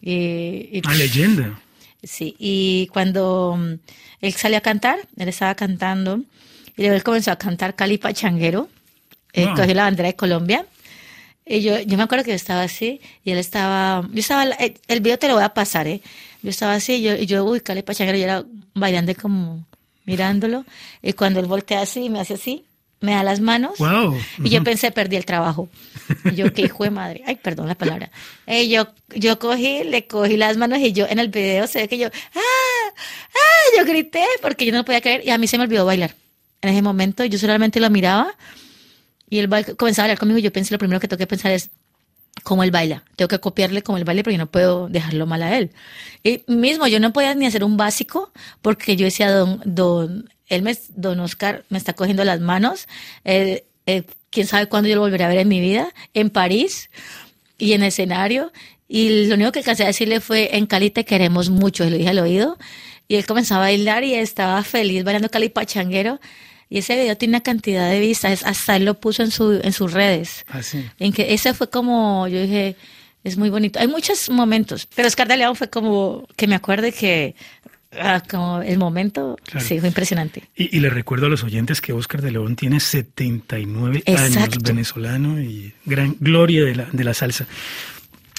Y, 0.02 0.70
y, 0.72 0.82
Una 0.86 0.96
leyenda. 0.96 1.60
Sí, 2.04 2.36
y 2.40 2.88
cuando 2.92 3.56
mm, 3.60 3.74
él 4.22 4.34
salió 4.34 4.58
a 4.58 4.62
cantar, 4.62 4.98
él 5.18 5.28
estaba 5.28 5.54
cantando, 5.54 6.22
y 6.76 6.82
luego 6.82 6.96
él 6.96 7.04
comenzó 7.04 7.32
a 7.32 7.36
cantar 7.36 7.76
Cali 7.76 7.98
Pachanguero, 8.00 8.70
él 9.34 9.46
Wow. 9.48 9.56
cogió 9.56 9.74
la 9.76 9.84
bandera 9.84 10.08
de 10.08 10.16
Colombia, 10.16 10.66
y 11.46 11.62
yo, 11.62 11.80
yo 11.80 11.98
me 11.98 12.04
acuerdo 12.04 12.24
que 12.24 12.32
yo 12.32 12.36
estaba 12.36 12.64
así, 12.64 13.02
y 13.24 13.32
él 13.32 13.38
estaba, 13.38 14.08
yo 14.12 14.20
estaba, 14.20 14.44
el, 14.44 14.80
el 14.88 15.00
video 15.02 15.20
te 15.20 15.28
lo 15.28 15.36
voy 15.36 15.44
a 15.44 15.50
pasar, 15.54 15.86
¿eh? 15.88 16.02
Yo 16.44 16.50
estaba 16.50 16.74
así, 16.74 17.02
yo, 17.02 17.16
y 17.16 17.26
yo 17.26 17.44
uy, 17.46 17.62
Cali 17.62 17.82
Pachanguero, 17.84 18.18
yo 18.18 18.24
era 18.24 18.44
bailando 18.74 19.14
como 19.16 19.66
mirándolo, 20.06 20.66
y 21.02 21.14
cuando 21.14 21.40
él 21.40 21.46
voltea 21.46 21.82
así, 21.82 22.10
me 22.10 22.20
hace 22.20 22.34
así, 22.34 22.66
me 23.00 23.12
da 23.14 23.24
las 23.24 23.40
manos, 23.40 23.78
Wow. 23.80 24.18
y 24.44 24.50
yo 24.50 24.64
pensé, 24.64 24.92
perdí 24.92 25.16
el 25.16 25.26
trabajo. 25.26 25.70
Y 26.26 26.36
yo, 26.36 26.52
qué 26.54 26.64
hijo 26.64 26.84
de 26.84 26.90
madre. 26.92 27.24
Ay, 27.26 27.36
perdón 27.36 27.68
la 27.68 27.76
palabra. 27.76 28.12
Y 28.48 28.70
yo, 28.70 28.88
yo 29.16 29.40
cogí, 29.40 29.84
le 29.84 30.06
cogí 30.08 30.38
las 30.38 30.58
manos 30.58 30.80
y 30.80 30.92
yo 30.94 31.08
en 31.08 31.18
el 31.20 31.30
video 31.30 31.66
se 31.68 31.80
ve 31.80 31.88
que 31.88 31.98
yo, 31.98 32.08
¡ah! 32.08 32.90
¡ah! 33.34 33.78
Yo 33.78 33.86
grité 33.86 34.26
porque 34.42 34.66
yo 34.66 34.72
no 34.74 34.84
podía 34.86 35.02
creer 35.02 35.22
y 35.26 35.30
a 35.30 35.38
mí 35.38 35.48
se 35.48 35.58
me 35.58 35.64
olvidó 35.64 35.86
bailar. 35.86 36.16
En 36.62 36.70
ese 36.70 36.82
momento 36.82 37.24
yo 37.26 37.40
solamente 37.40 37.80
lo 37.80 37.90
miraba 37.90 38.36
y 39.30 39.40
él 39.40 39.48
ba- 39.48 39.64
comenzaba 39.64 40.06
a 40.06 40.08
bailar 40.08 40.20
conmigo 40.20 40.38
y 40.40 40.44
yo 40.44 40.52
pensé, 40.54 40.74
lo 40.74 40.78
primero 40.80 41.00
que 41.00 41.08
tengo 41.08 41.18
que 41.20 41.28
pensar 41.28 41.52
es, 41.52 41.70
cómo 42.44 42.64
él 42.64 42.72
baila. 42.72 43.04
Tengo 43.16 43.28
que 43.30 43.40
copiarle 43.40 43.84
como 43.84 43.98
él 43.98 44.04
baila, 44.04 44.24
yo 44.24 44.38
no 44.38 44.50
puedo 44.50 44.88
dejarlo 44.90 45.26
mal 45.26 45.44
a 45.44 45.58
él. 45.58 45.72
Y 46.24 46.44
mismo, 46.48 46.88
yo 46.88 47.00
no 47.00 47.14
podía 47.14 47.34
ni 47.36 47.46
hacer 47.46 47.64
un 47.64 47.78
básico 47.78 48.32
porque 48.62 48.96
yo 48.96 49.06
decía, 49.06 49.32
don, 49.32 49.62
don, 49.66 50.30
él 50.48 50.62
me, 50.62 50.78
don 50.90 51.20
Oscar 51.20 51.64
me 51.70 51.78
está 51.78 51.94
cogiendo 51.94 52.24
las 52.24 52.40
manos. 52.40 52.88
eh, 53.24 53.64
quién 54.32 54.48
sabe 54.48 54.68
cuándo 54.68 54.90
yo 54.90 54.96
lo 54.96 55.02
volveré 55.02 55.26
a 55.26 55.28
ver 55.28 55.40
en 55.40 55.48
mi 55.48 55.60
vida, 55.60 55.94
en 56.14 56.30
París 56.30 56.90
y 57.58 57.74
en 57.74 57.84
escenario. 57.84 58.52
Y 58.88 59.28
lo 59.28 59.36
único 59.36 59.52
que 59.52 59.60
alcancé 59.60 59.84
a 59.84 59.88
decirle 59.88 60.20
fue, 60.20 60.58
en 60.58 60.66
Cali 60.66 60.90
te 60.90 61.06
queremos 61.06 61.50
mucho, 61.50 61.86
y 61.86 61.90
lo 61.90 61.98
dije 61.98 62.10
al 62.10 62.20
oído. 62.20 62.58
Y 63.08 63.16
él 63.16 63.26
comenzaba 63.26 63.66
a 63.66 63.68
bailar 63.68 64.04
y 64.04 64.16
estaba 64.16 64.64
feliz 64.64 65.04
bailando 65.04 65.30
Cali 65.30 65.50
Pachanguero. 65.50 66.20
Y 66.72 66.78
ese 66.78 66.96
video 66.96 67.18
tiene 67.18 67.34
una 67.34 67.42
cantidad 67.44 67.90
de 67.92 68.00
vistas, 68.00 68.44
hasta 68.46 68.78
él 68.78 68.86
lo 68.86 68.94
puso 68.94 69.24
en, 69.24 69.30
su, 69.32 69.60
en 69.62 69.74
sus 69.74 69.92
redes. 69.92 70.46
Así. 70.48 70.84
En 71.00 71.12
que 71.12 71.34
ese 71.34 71.54
fue 71.54 71.70
como, 71.70 72.30
yo 72.30 72.42
dije, 72.42 72.78
es 73.26 73.36
muy 73.38 73.50
bonito. 73.50 73.78
Hay 73.78 73.88
muchos 73.90 74.30
momentos, 74.30 74.88
pero 74.96 75.06
Oscar 75.10 75.28
de 75.28 75.36
León 75.36 75.58
fue 75.58 75.70
como 75.70 76.26
que 76.38 76.48
me 76.48 76.56
acuerde 76.56 76.94
que 76.94 77.36
ah, 78.00 78.24
como 78.28 78.62
el 78.62 78.78
momento, 78.78 79.38
Claro. 79.44 79.66
sí, 79.68 79.80
fue 79.80 79.90
impresionante. 79.90 80.44
Y, 80.56 80.78
y 80.78 80.80
le 80.80 80.90
recuerdo 80.90 81.26
a 81.26 81.30
los 81.30 81.44
oyentes 81.44 81.82
que 81.82 81.92
Oscar 81.92 82.22
de 82.22 82.32
León 82.32 82.56
tiene 82.56 82.80
79 82.80 84.04
años, 84.08 84.22
Exacto. 84.28 84.60
venezolano 84.64 85.42
y 85.42 85.74
gran 85.86 86.16
gloria 86.22 86.64
de 86.64 86.76
la, 86.76 86.86
de 86.90 87.04
la 87.04 87.14
salsa. 87.14 87.48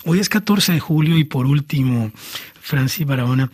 Hoy 0.05 0.21
es 0.21 0.31
14 0.31 0.73
de 0.73 0.81
julio 0.81 1.19
y 1.19 1.25
por 1.25 1.45
último, 1.45 2.11
Francis 2.63 3.07
Barahona, 3.07 3.51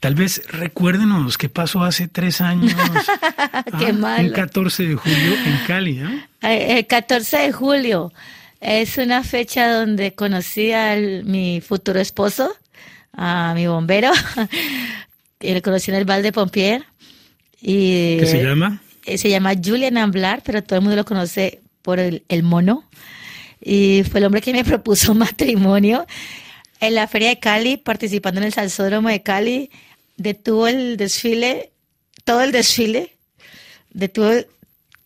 tal 0.00 0.14
vez 0.14 0.42
recuérdenos 0.48 1.38
qué 1.38 1.48
pasó 1.48 1.82
hace 1.82 2.08
tres 2.08 2.40
años. 2.40 2.74
Qué 3.78 3.86
Ah, 3.88 3.92
malo. 3.92 4.28
Un 4.28 4.34
14 4.34 4.86
de 4.88 4.94
julio 4.94 5.34
en 5.44 5.58
Cali, 5.66 5.94
¿no? 5.94 6.10
Eh, 6.42 6.78
El 6.78 6.86
14 6.86 7.36
de 7.38 7.52
julio 7.52 8.12
es 8.60 8.98
una 8.98 9.22
fecha 9.24 9.72
donde 9.72 10.14
conocí 10.14 10.72
a 10.72 10.96
mi 11.24 11.60
futuro 11.60 12.00
esposo, 12.00 12.54
a 13.12 13.52
mi 13.54 13.66
bombero. 13.66 14.10
le 15.40 15.62
conocí 15.62 15.90
en 15.90 15.96
el 15.98 16.04
Val 16.04 16.22
de 16.22 16.32
Pompier. 16.32 16.84
Y, 17.60 18.18
¿Qué 18.18 18.26
se 18.26 18.42
llama? 18.42 18.80
eh, 19.04 19.18
se 19.18 19.30
llama 19.30 19.52
Julian 19.62 19.96
Amblar, 19.98 20.42
pero 20.44 20.62
todo 20.62 20.78
el 20.78 20.82
mundo 20.82 20.96
lo 20.96 21.04
conoce 21.04 21.60
por 21.82 21.98
el, 21.98 22.22
el 22.28 22.42
mono. 22.42 22.84
Y 23.60 24.02
fue 24.10 24.20
el 24.20 24.26
hombre 24.26 24.40
que 24.42 24.52
me 24.52 24.64
propuso 24.70 25.14
matrimonio 25.14 26.06
en 26.80 26.94
la 26.94 27.08
Feria 27.08 27.28
de 27.28 27.38
Cali, 27.38 27.76
participando 27.76 28.40
en 28.40 28.46
el 28.46 28.52
Salsódromo 28.52 29.08
de 29.08 29.22
Cali. 29.22 29.70
Detuvo 30.16 30.66
el 30.66 30.96
desfile, 30.96 31.72
todo 32.24 32.42
el 32.42 32.52
desfile, 32.52 33.12
detuvo 33.90 34.30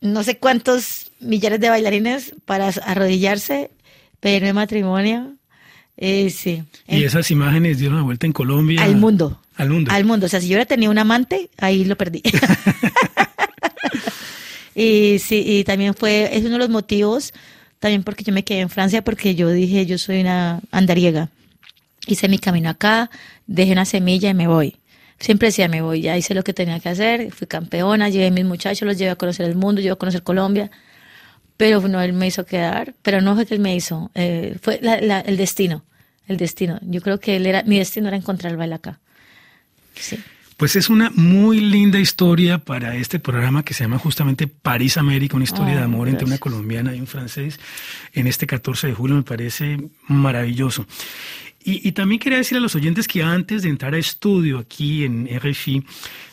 no 0.00 0.22
sé 0.22 0.38
cuántos 0.38 1.10
millares 1.20 1.60
de 1.60 1.68
bailarines 1.68 2.34
para 2.44 2.68
arrodillarse, 2.68 3.70
pedirme 4.20 4.52
matrimonio. 4.52 5.34
Eh, 5.96 6.30
sí. 6.30 6.62
Y 6.88 7.04
esas 7.04 7.30
imágenes 7.30 7.78
dieron 7.78 7.98
la 7.98 8.02
vuelta 8.02 8.26
en 8.26 8.32
Colombia. 8.32 8.82
Al 8.82 8.96
mundo. 8.96 9.40
Al 9.56 9.68
mundo. 9.68 9.90
Al 9.92 10.04
mundo. 10.04 10.26
O 10.26 10.28
sea, 10.28 10.40
si 10.40 10.48
yo 10.48 10.52
hubiera 10.52 10.66
tenido 10.66 10.90
un 10.90 10.98
amante, 10.98 11.50
ahí 11.58 11.84
lo 11.84 11.96
perdí. 11.96 12.22
y 14.74 15.18
sí, 15.18 15.42
y 15.46 15.64
también 15.64 15.94
fue, 15.94 16.34
es 16.34 16.40
uno 16.40 16.52
de 16.52 16.58
los 16.58 16.70
motivos, 16.70 17.34
también 17.78 18.02
porque 18.02 18.24
yo 18.24 18.32
me 18.32 18.44
quedé 18.44 18.60
en 18.60 18.70
Francia, 18.70 19.04
porque 19.04 19.34
yo 19.34 19.50
dije, 19.50 19.84
yo 19.84 19.98
soy 19.98 20.20
una 20.20 20.60
andariega. 20.70 21.28
Hice 22.10 22.28
mi 22.28 22.38
camino 22.38 22.68
acá, 22.70 23.10
dejé 23.46 23.72
una 23.72 23.84
semilla 23.84 24.30
y 24.30 24.34
me 24.34 24.46
voy. 24.48 24.76
Siempre 25.18 25.48
decía, 25.48 25.68
me 25.68 25.82
voy, 25.82 26.00
ya 26.00 26.16
hice 26.16 26.34
lo 26.34 26.42
que 26.42 26.52
tenía 26.54 26.80
que 26.80 26.88
hacer, 26.88 27.30
fui 27.32 27.46
campeona, 27.46 28.08
llevé 28.08 28.28
a 28.28 28.30
mis 28.30 28.44
muchachos, 28.44 28.86
los 28.86 28.96
llevé 28.98 29.10
a 29.10 29.16
conocer 29.16 29.46
el 29.46 29.54
mundo, 29.54 29.80
llevé 29.80 29.92
a 29.92 29.96
conocer 29.96 30.22
Colombia. 30.22 30.70
Pero 31.56 31.80
no, 31.86 32.00
él 32.00 32.14
me 32.14 32.26
hizo 32.26 32.46
quedar, 32.46 32.94
pero 33.02 33.20
no 33.20 33.34
fue 33.34 33.44
que 33.44 33.54
él 33.54 33.60
me 33.60 33.76
hizo, 33.76 34.10
eh, 34.14 34.56
fue 34.62 34.78
la- 34.82 34.98
la- 35.00 35.20
el 35.20 35.36
destino, 35.36 35.84
el 36.26 36.38
destino. 36.38 36.78
Yo 36.82 37.02
creo 37.02 37.20
que 37.20 37.36
él 37.36 37.44
era, 37.46 37.62
mi 37.64 37.78
destino 37.78 38.08
era 38.08 38.16
encontrar 38.16 38.50
el 38.52 38.56
baile 38.56 38.76
acá. 38.76 38.98
Sí. 39.94 40.18
Pues 40.56 40.76
es 40.76 40.88
una 40.90 41.10
muy 41.14 41.60
linda 41.60 41.98
historia 41.98 42.58
para 42.58 42.94
este 42.96 43.18
programa 43.18 43.62
que 43.62 43.72
se 43.74 43.84
llama 43.84 43.98
justamente 43.98 44.46
París 44.46 44.96
América, 44.98 45.36
una 45.36 45.44
historia 45.44 45.72
Ay, 45.72 45.78
de 45.78 45.84
amor 45.84 46.08
entre 46.08 46.24
una 46.24 46.36
gracias. 46.36 46.40
colombiana 46.40 46.94
y 46.94 47.00
un 47.00 47.06
francés 47.06 47.58
en 48.12 48.26
este 48.26 48.46
14 48.46 48.86
de 48.86 48.92
julio, 48.94 49.16
me 49.16 49.22
parece 49.22 49.78
maravilloso. 50.08 50.86
Y, 51.62 51.86
y 51.86 51.92
también 51.92 52.18
quería 52.18 52.38
decir 52.38 52.56
a 52.56 52.60
los 52.60 52.74
oyentes 52.74 53.06
que 53.06 53.22
antes 53.22 53.62
de 53.62 53.68
entrar 53.68 53.94
a 53.94 53.98
estudio 53.98 54.58
aquí 54.58 55.04
en 55.04 55.28
RFI, 55.28 55.84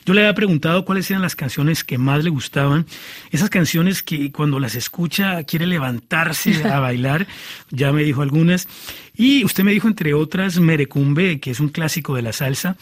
yo 0.07 0.13
le 0.13 0.21
había 0.21 0.35
preguntado 0.35 0.85
cuáles 0.85 1.11
eran 1.11 1.21
las 1.21 1.35
canciones 1.35 1.83
que 1.83 1.97
más 1.97 2.23
le 2.23 2.29
gustaban, 2.29 2.85
esas 3.29 3.49
canciones 3.49 4.01
que 4.01 4.31
cuando 4.31 4.57
las 4.57 4.73
escucha 4.75 5.43
quiere 5.43 5.67
levantarse 5.67 6.63
a 6.63 6.79
bailar, 6.79 7.27
ya 7.71 7.91
me 7.91 8.05
dijo 8.05 8.21
algunas, 8.21 8.69
y 9.17 9.43
usted 9.43 9.65
me 9.65 9.73
dijo 9.73 9.89
entre 9.89 10.13
otras 10.13 10.59
Merecumbe, 10.61 11.41
que 11.41 11.51
es 11.51 11.59
un 11.59 11.67
clásico 11.67 12.15
de 12.15 12.21
la 12.21 12.31
salsa. 12.31 12.77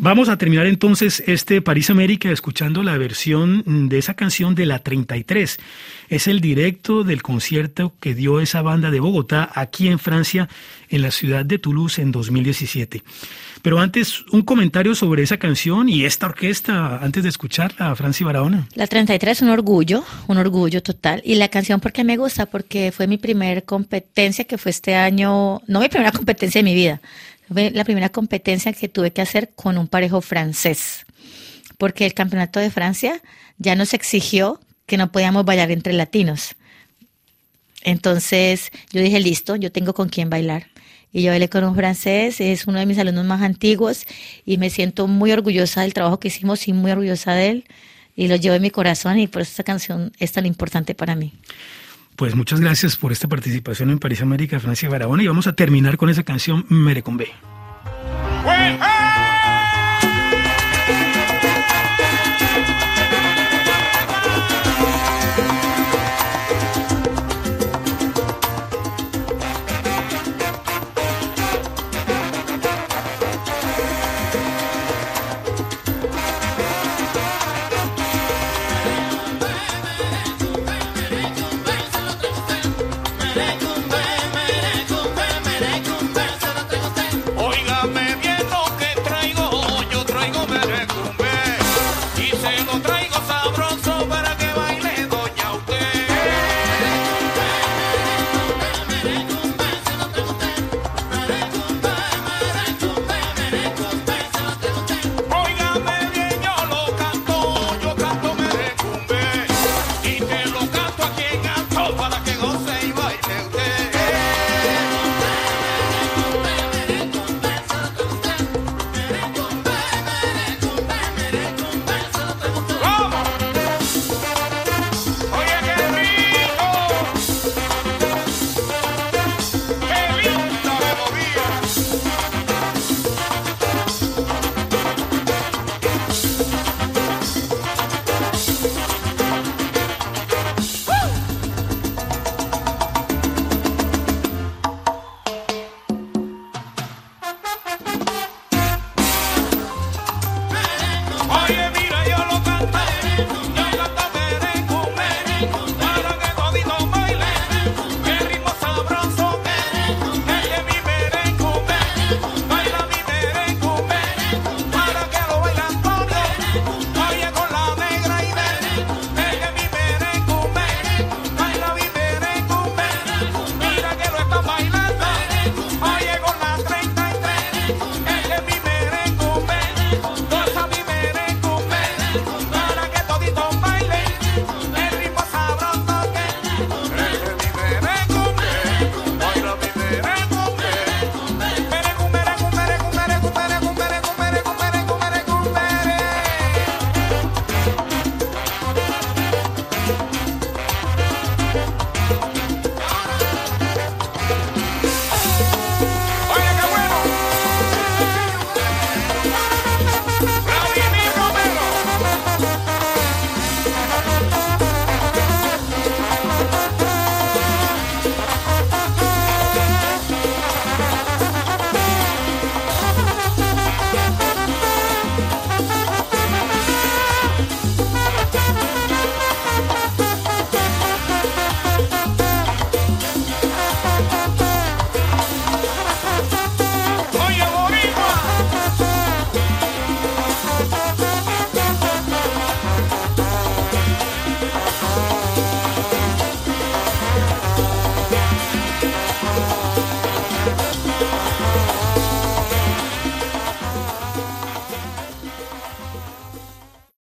Vamos 0.00 0.28
a 0.28 0.36
terminar 0.36 0.66
entonces 0.66 1.22
este 1.26 1.62
París 1.62 1.88
América 1.88 2.30
escuchando 2.30 2.82
la 2.82 2.98
versión 2.98 3.88
de 3.88 3.96
esa 3.96 4.12
canción 4.12 4.54
de 4.54 4.66
la 4.66 4.80
33. 4.80 5.58
Es 6.08 6.26
el 6.26 6.40
directo 6.40 7.04
del 7.04 7.22
concierto 7.22 7.94
que 8.00 8.14
dio 8.14 8.40
esa 8.40 8.60
banda 8.60 8.90
de 8.90 9.00
Bogotá 9.00 9.48
aquí 9.54 9.88
en 9.88 9.98
Francia, 9.98 10.48
en 10.90 11.02
la 11.02 11.10
ciudad 11.10 11.46
de 11.46 11.58
Toulouse 11.58 12.02
en 12.02 12.12
2017. 12.12 13.02
Pero 13.62 13.78
antes, 13.78 14.22
un 14.32 14.42
comentario 14.42 14.94
sobre 14.94 15.22
esa 15.22 15.38
canción 15.38 15.88
y 15.88 16.04
esta 16.04 16.26
orquesta, 16.26 16.98
antes 16.98 17.22
de 17.22 17.28
escucharla, 17.28 17.94
Franci 17.96 18.24
Barahona. 18.24 18.68
La 18.74 18.86
33 18.86 19.38
es 19.38 19.42
un 19.42 19.48
orgullo, 19.48 20.04
un 20.28 20.38
orgullo 20.38 20.82
total. 20.82 21.22
Y 21.24 21.34
la 21.36 21.48
canción, 21.48 21.80
¿por 21.80 21.92
qué 21.92 22.04
me 22.04 22.16
gusta? 22.16 22.46
Porque 22.46 22.92
fue 22.92 23.06
mi 23.06 23.18
primer 23.18 23.64
competencia, 23.64 24.44
que 24.44 24.58
fue 24.58 24.70
este 24.70 24.94
año, 24.94 25.62
no 25.66 25.80
mi 25.80 25.88
primera 25.88 26.12
competencia 26.16 26.60
de 26.60 26.64
mi 26.64 26.74
vida, 26.74 27.00
fue 27.48 27.70
la 27.70 27.84
primera 27.84 28.08
competencia 28.08 28.72
que 28.72 28.88
tuve 28.88 29.12
que 29.12 29.22
hacer 29.22 29.50
con 29.54 29.78
un 29.78 29.88
parejo 29.88 30.20
francés. 30.20 31.06
Porque 31.78 32.06
el 32.06 32.14
campeonato 32.14 32.60
de 32.60 32.70
Francia 32.70 33.20
ya 33.58 33.74
nos 33.74 33.94
exigió 33.94 34.60
que 34.86 34.96
no 34.96 35.12
podíamos 35.12 35.44
bailar 35.44 35.70
entre 35.70 35.92
latinos. 35.92 36.54
Entonces 37.82 38.72
yo 38.92 39.00
dije, 39.00 39.20
listo, 39.20 39.56
yo 39.56 39.70
tengo 39.70 39.94
con 39.94 40.08
quién 40.08 40.30
bailar. 40.30 40.68
Y 41.16 41.22
yo 41.22 41.30
bailé 41.30 41.48
con 41.48 41.64
un 41.64 41.74
francés, 41.74 42.42
es 42.42 42.66
uno 42.66 42.78
de 42.78 42.84
mis 42.84 42.98
alumnos 42.98 43.24
más 43.24 43.40
antiguos 43.40 44.04
y 44.44 44.58
me 44.58 44.68
siento 44.68 45.06
muy 45.06 45.32
orgullosa 45.32 45.80
del 45.80 45.94
trabajo 45.94 46.20
que 46.20 46.28
hicimos 46.28 46.68
y 46.68 46.74
muy 46.74 46.90
orgullosa 46.90 47.32
de 47.32 47.48
él. 47.48 47.64
Y 48.14 48.28
lo 48.28 48.36
llevo 48.36 48.54
en 48.54 48.60
mi 48.60 48.68
corazón 48.70 49.18
y 49.18 49.26
por 49.26 49.40
eso 49.40 49.52
esta 49.52 49.64
canción 49.64 50.12
es 50.18 50.32
tan 50.32 50.44
importante 50.44 50.94
para 50.94 51.16
mí. 51.16 51.32
Pues 52.16 52.34
muchas 52.34 52.60
gracias 52.60 52.96
por 52.96 53.12
esta 53.12 53.28
participación 53.28 53.88
en 53.88 53.98
París 53.98 54.20
América, 54.20 54.60
Francia 54.60 54.90
Barahona, 54.90 55.22
y 55.22 55.26
vamos 55.26 55.46
a 55.46 55.54
terminar 55.54 55.96
con 55.96 56.10
esa 56.10 56.22
canción 56.22 56.66
Merecombe. 56.68 57.28
Well, 58.44 58.76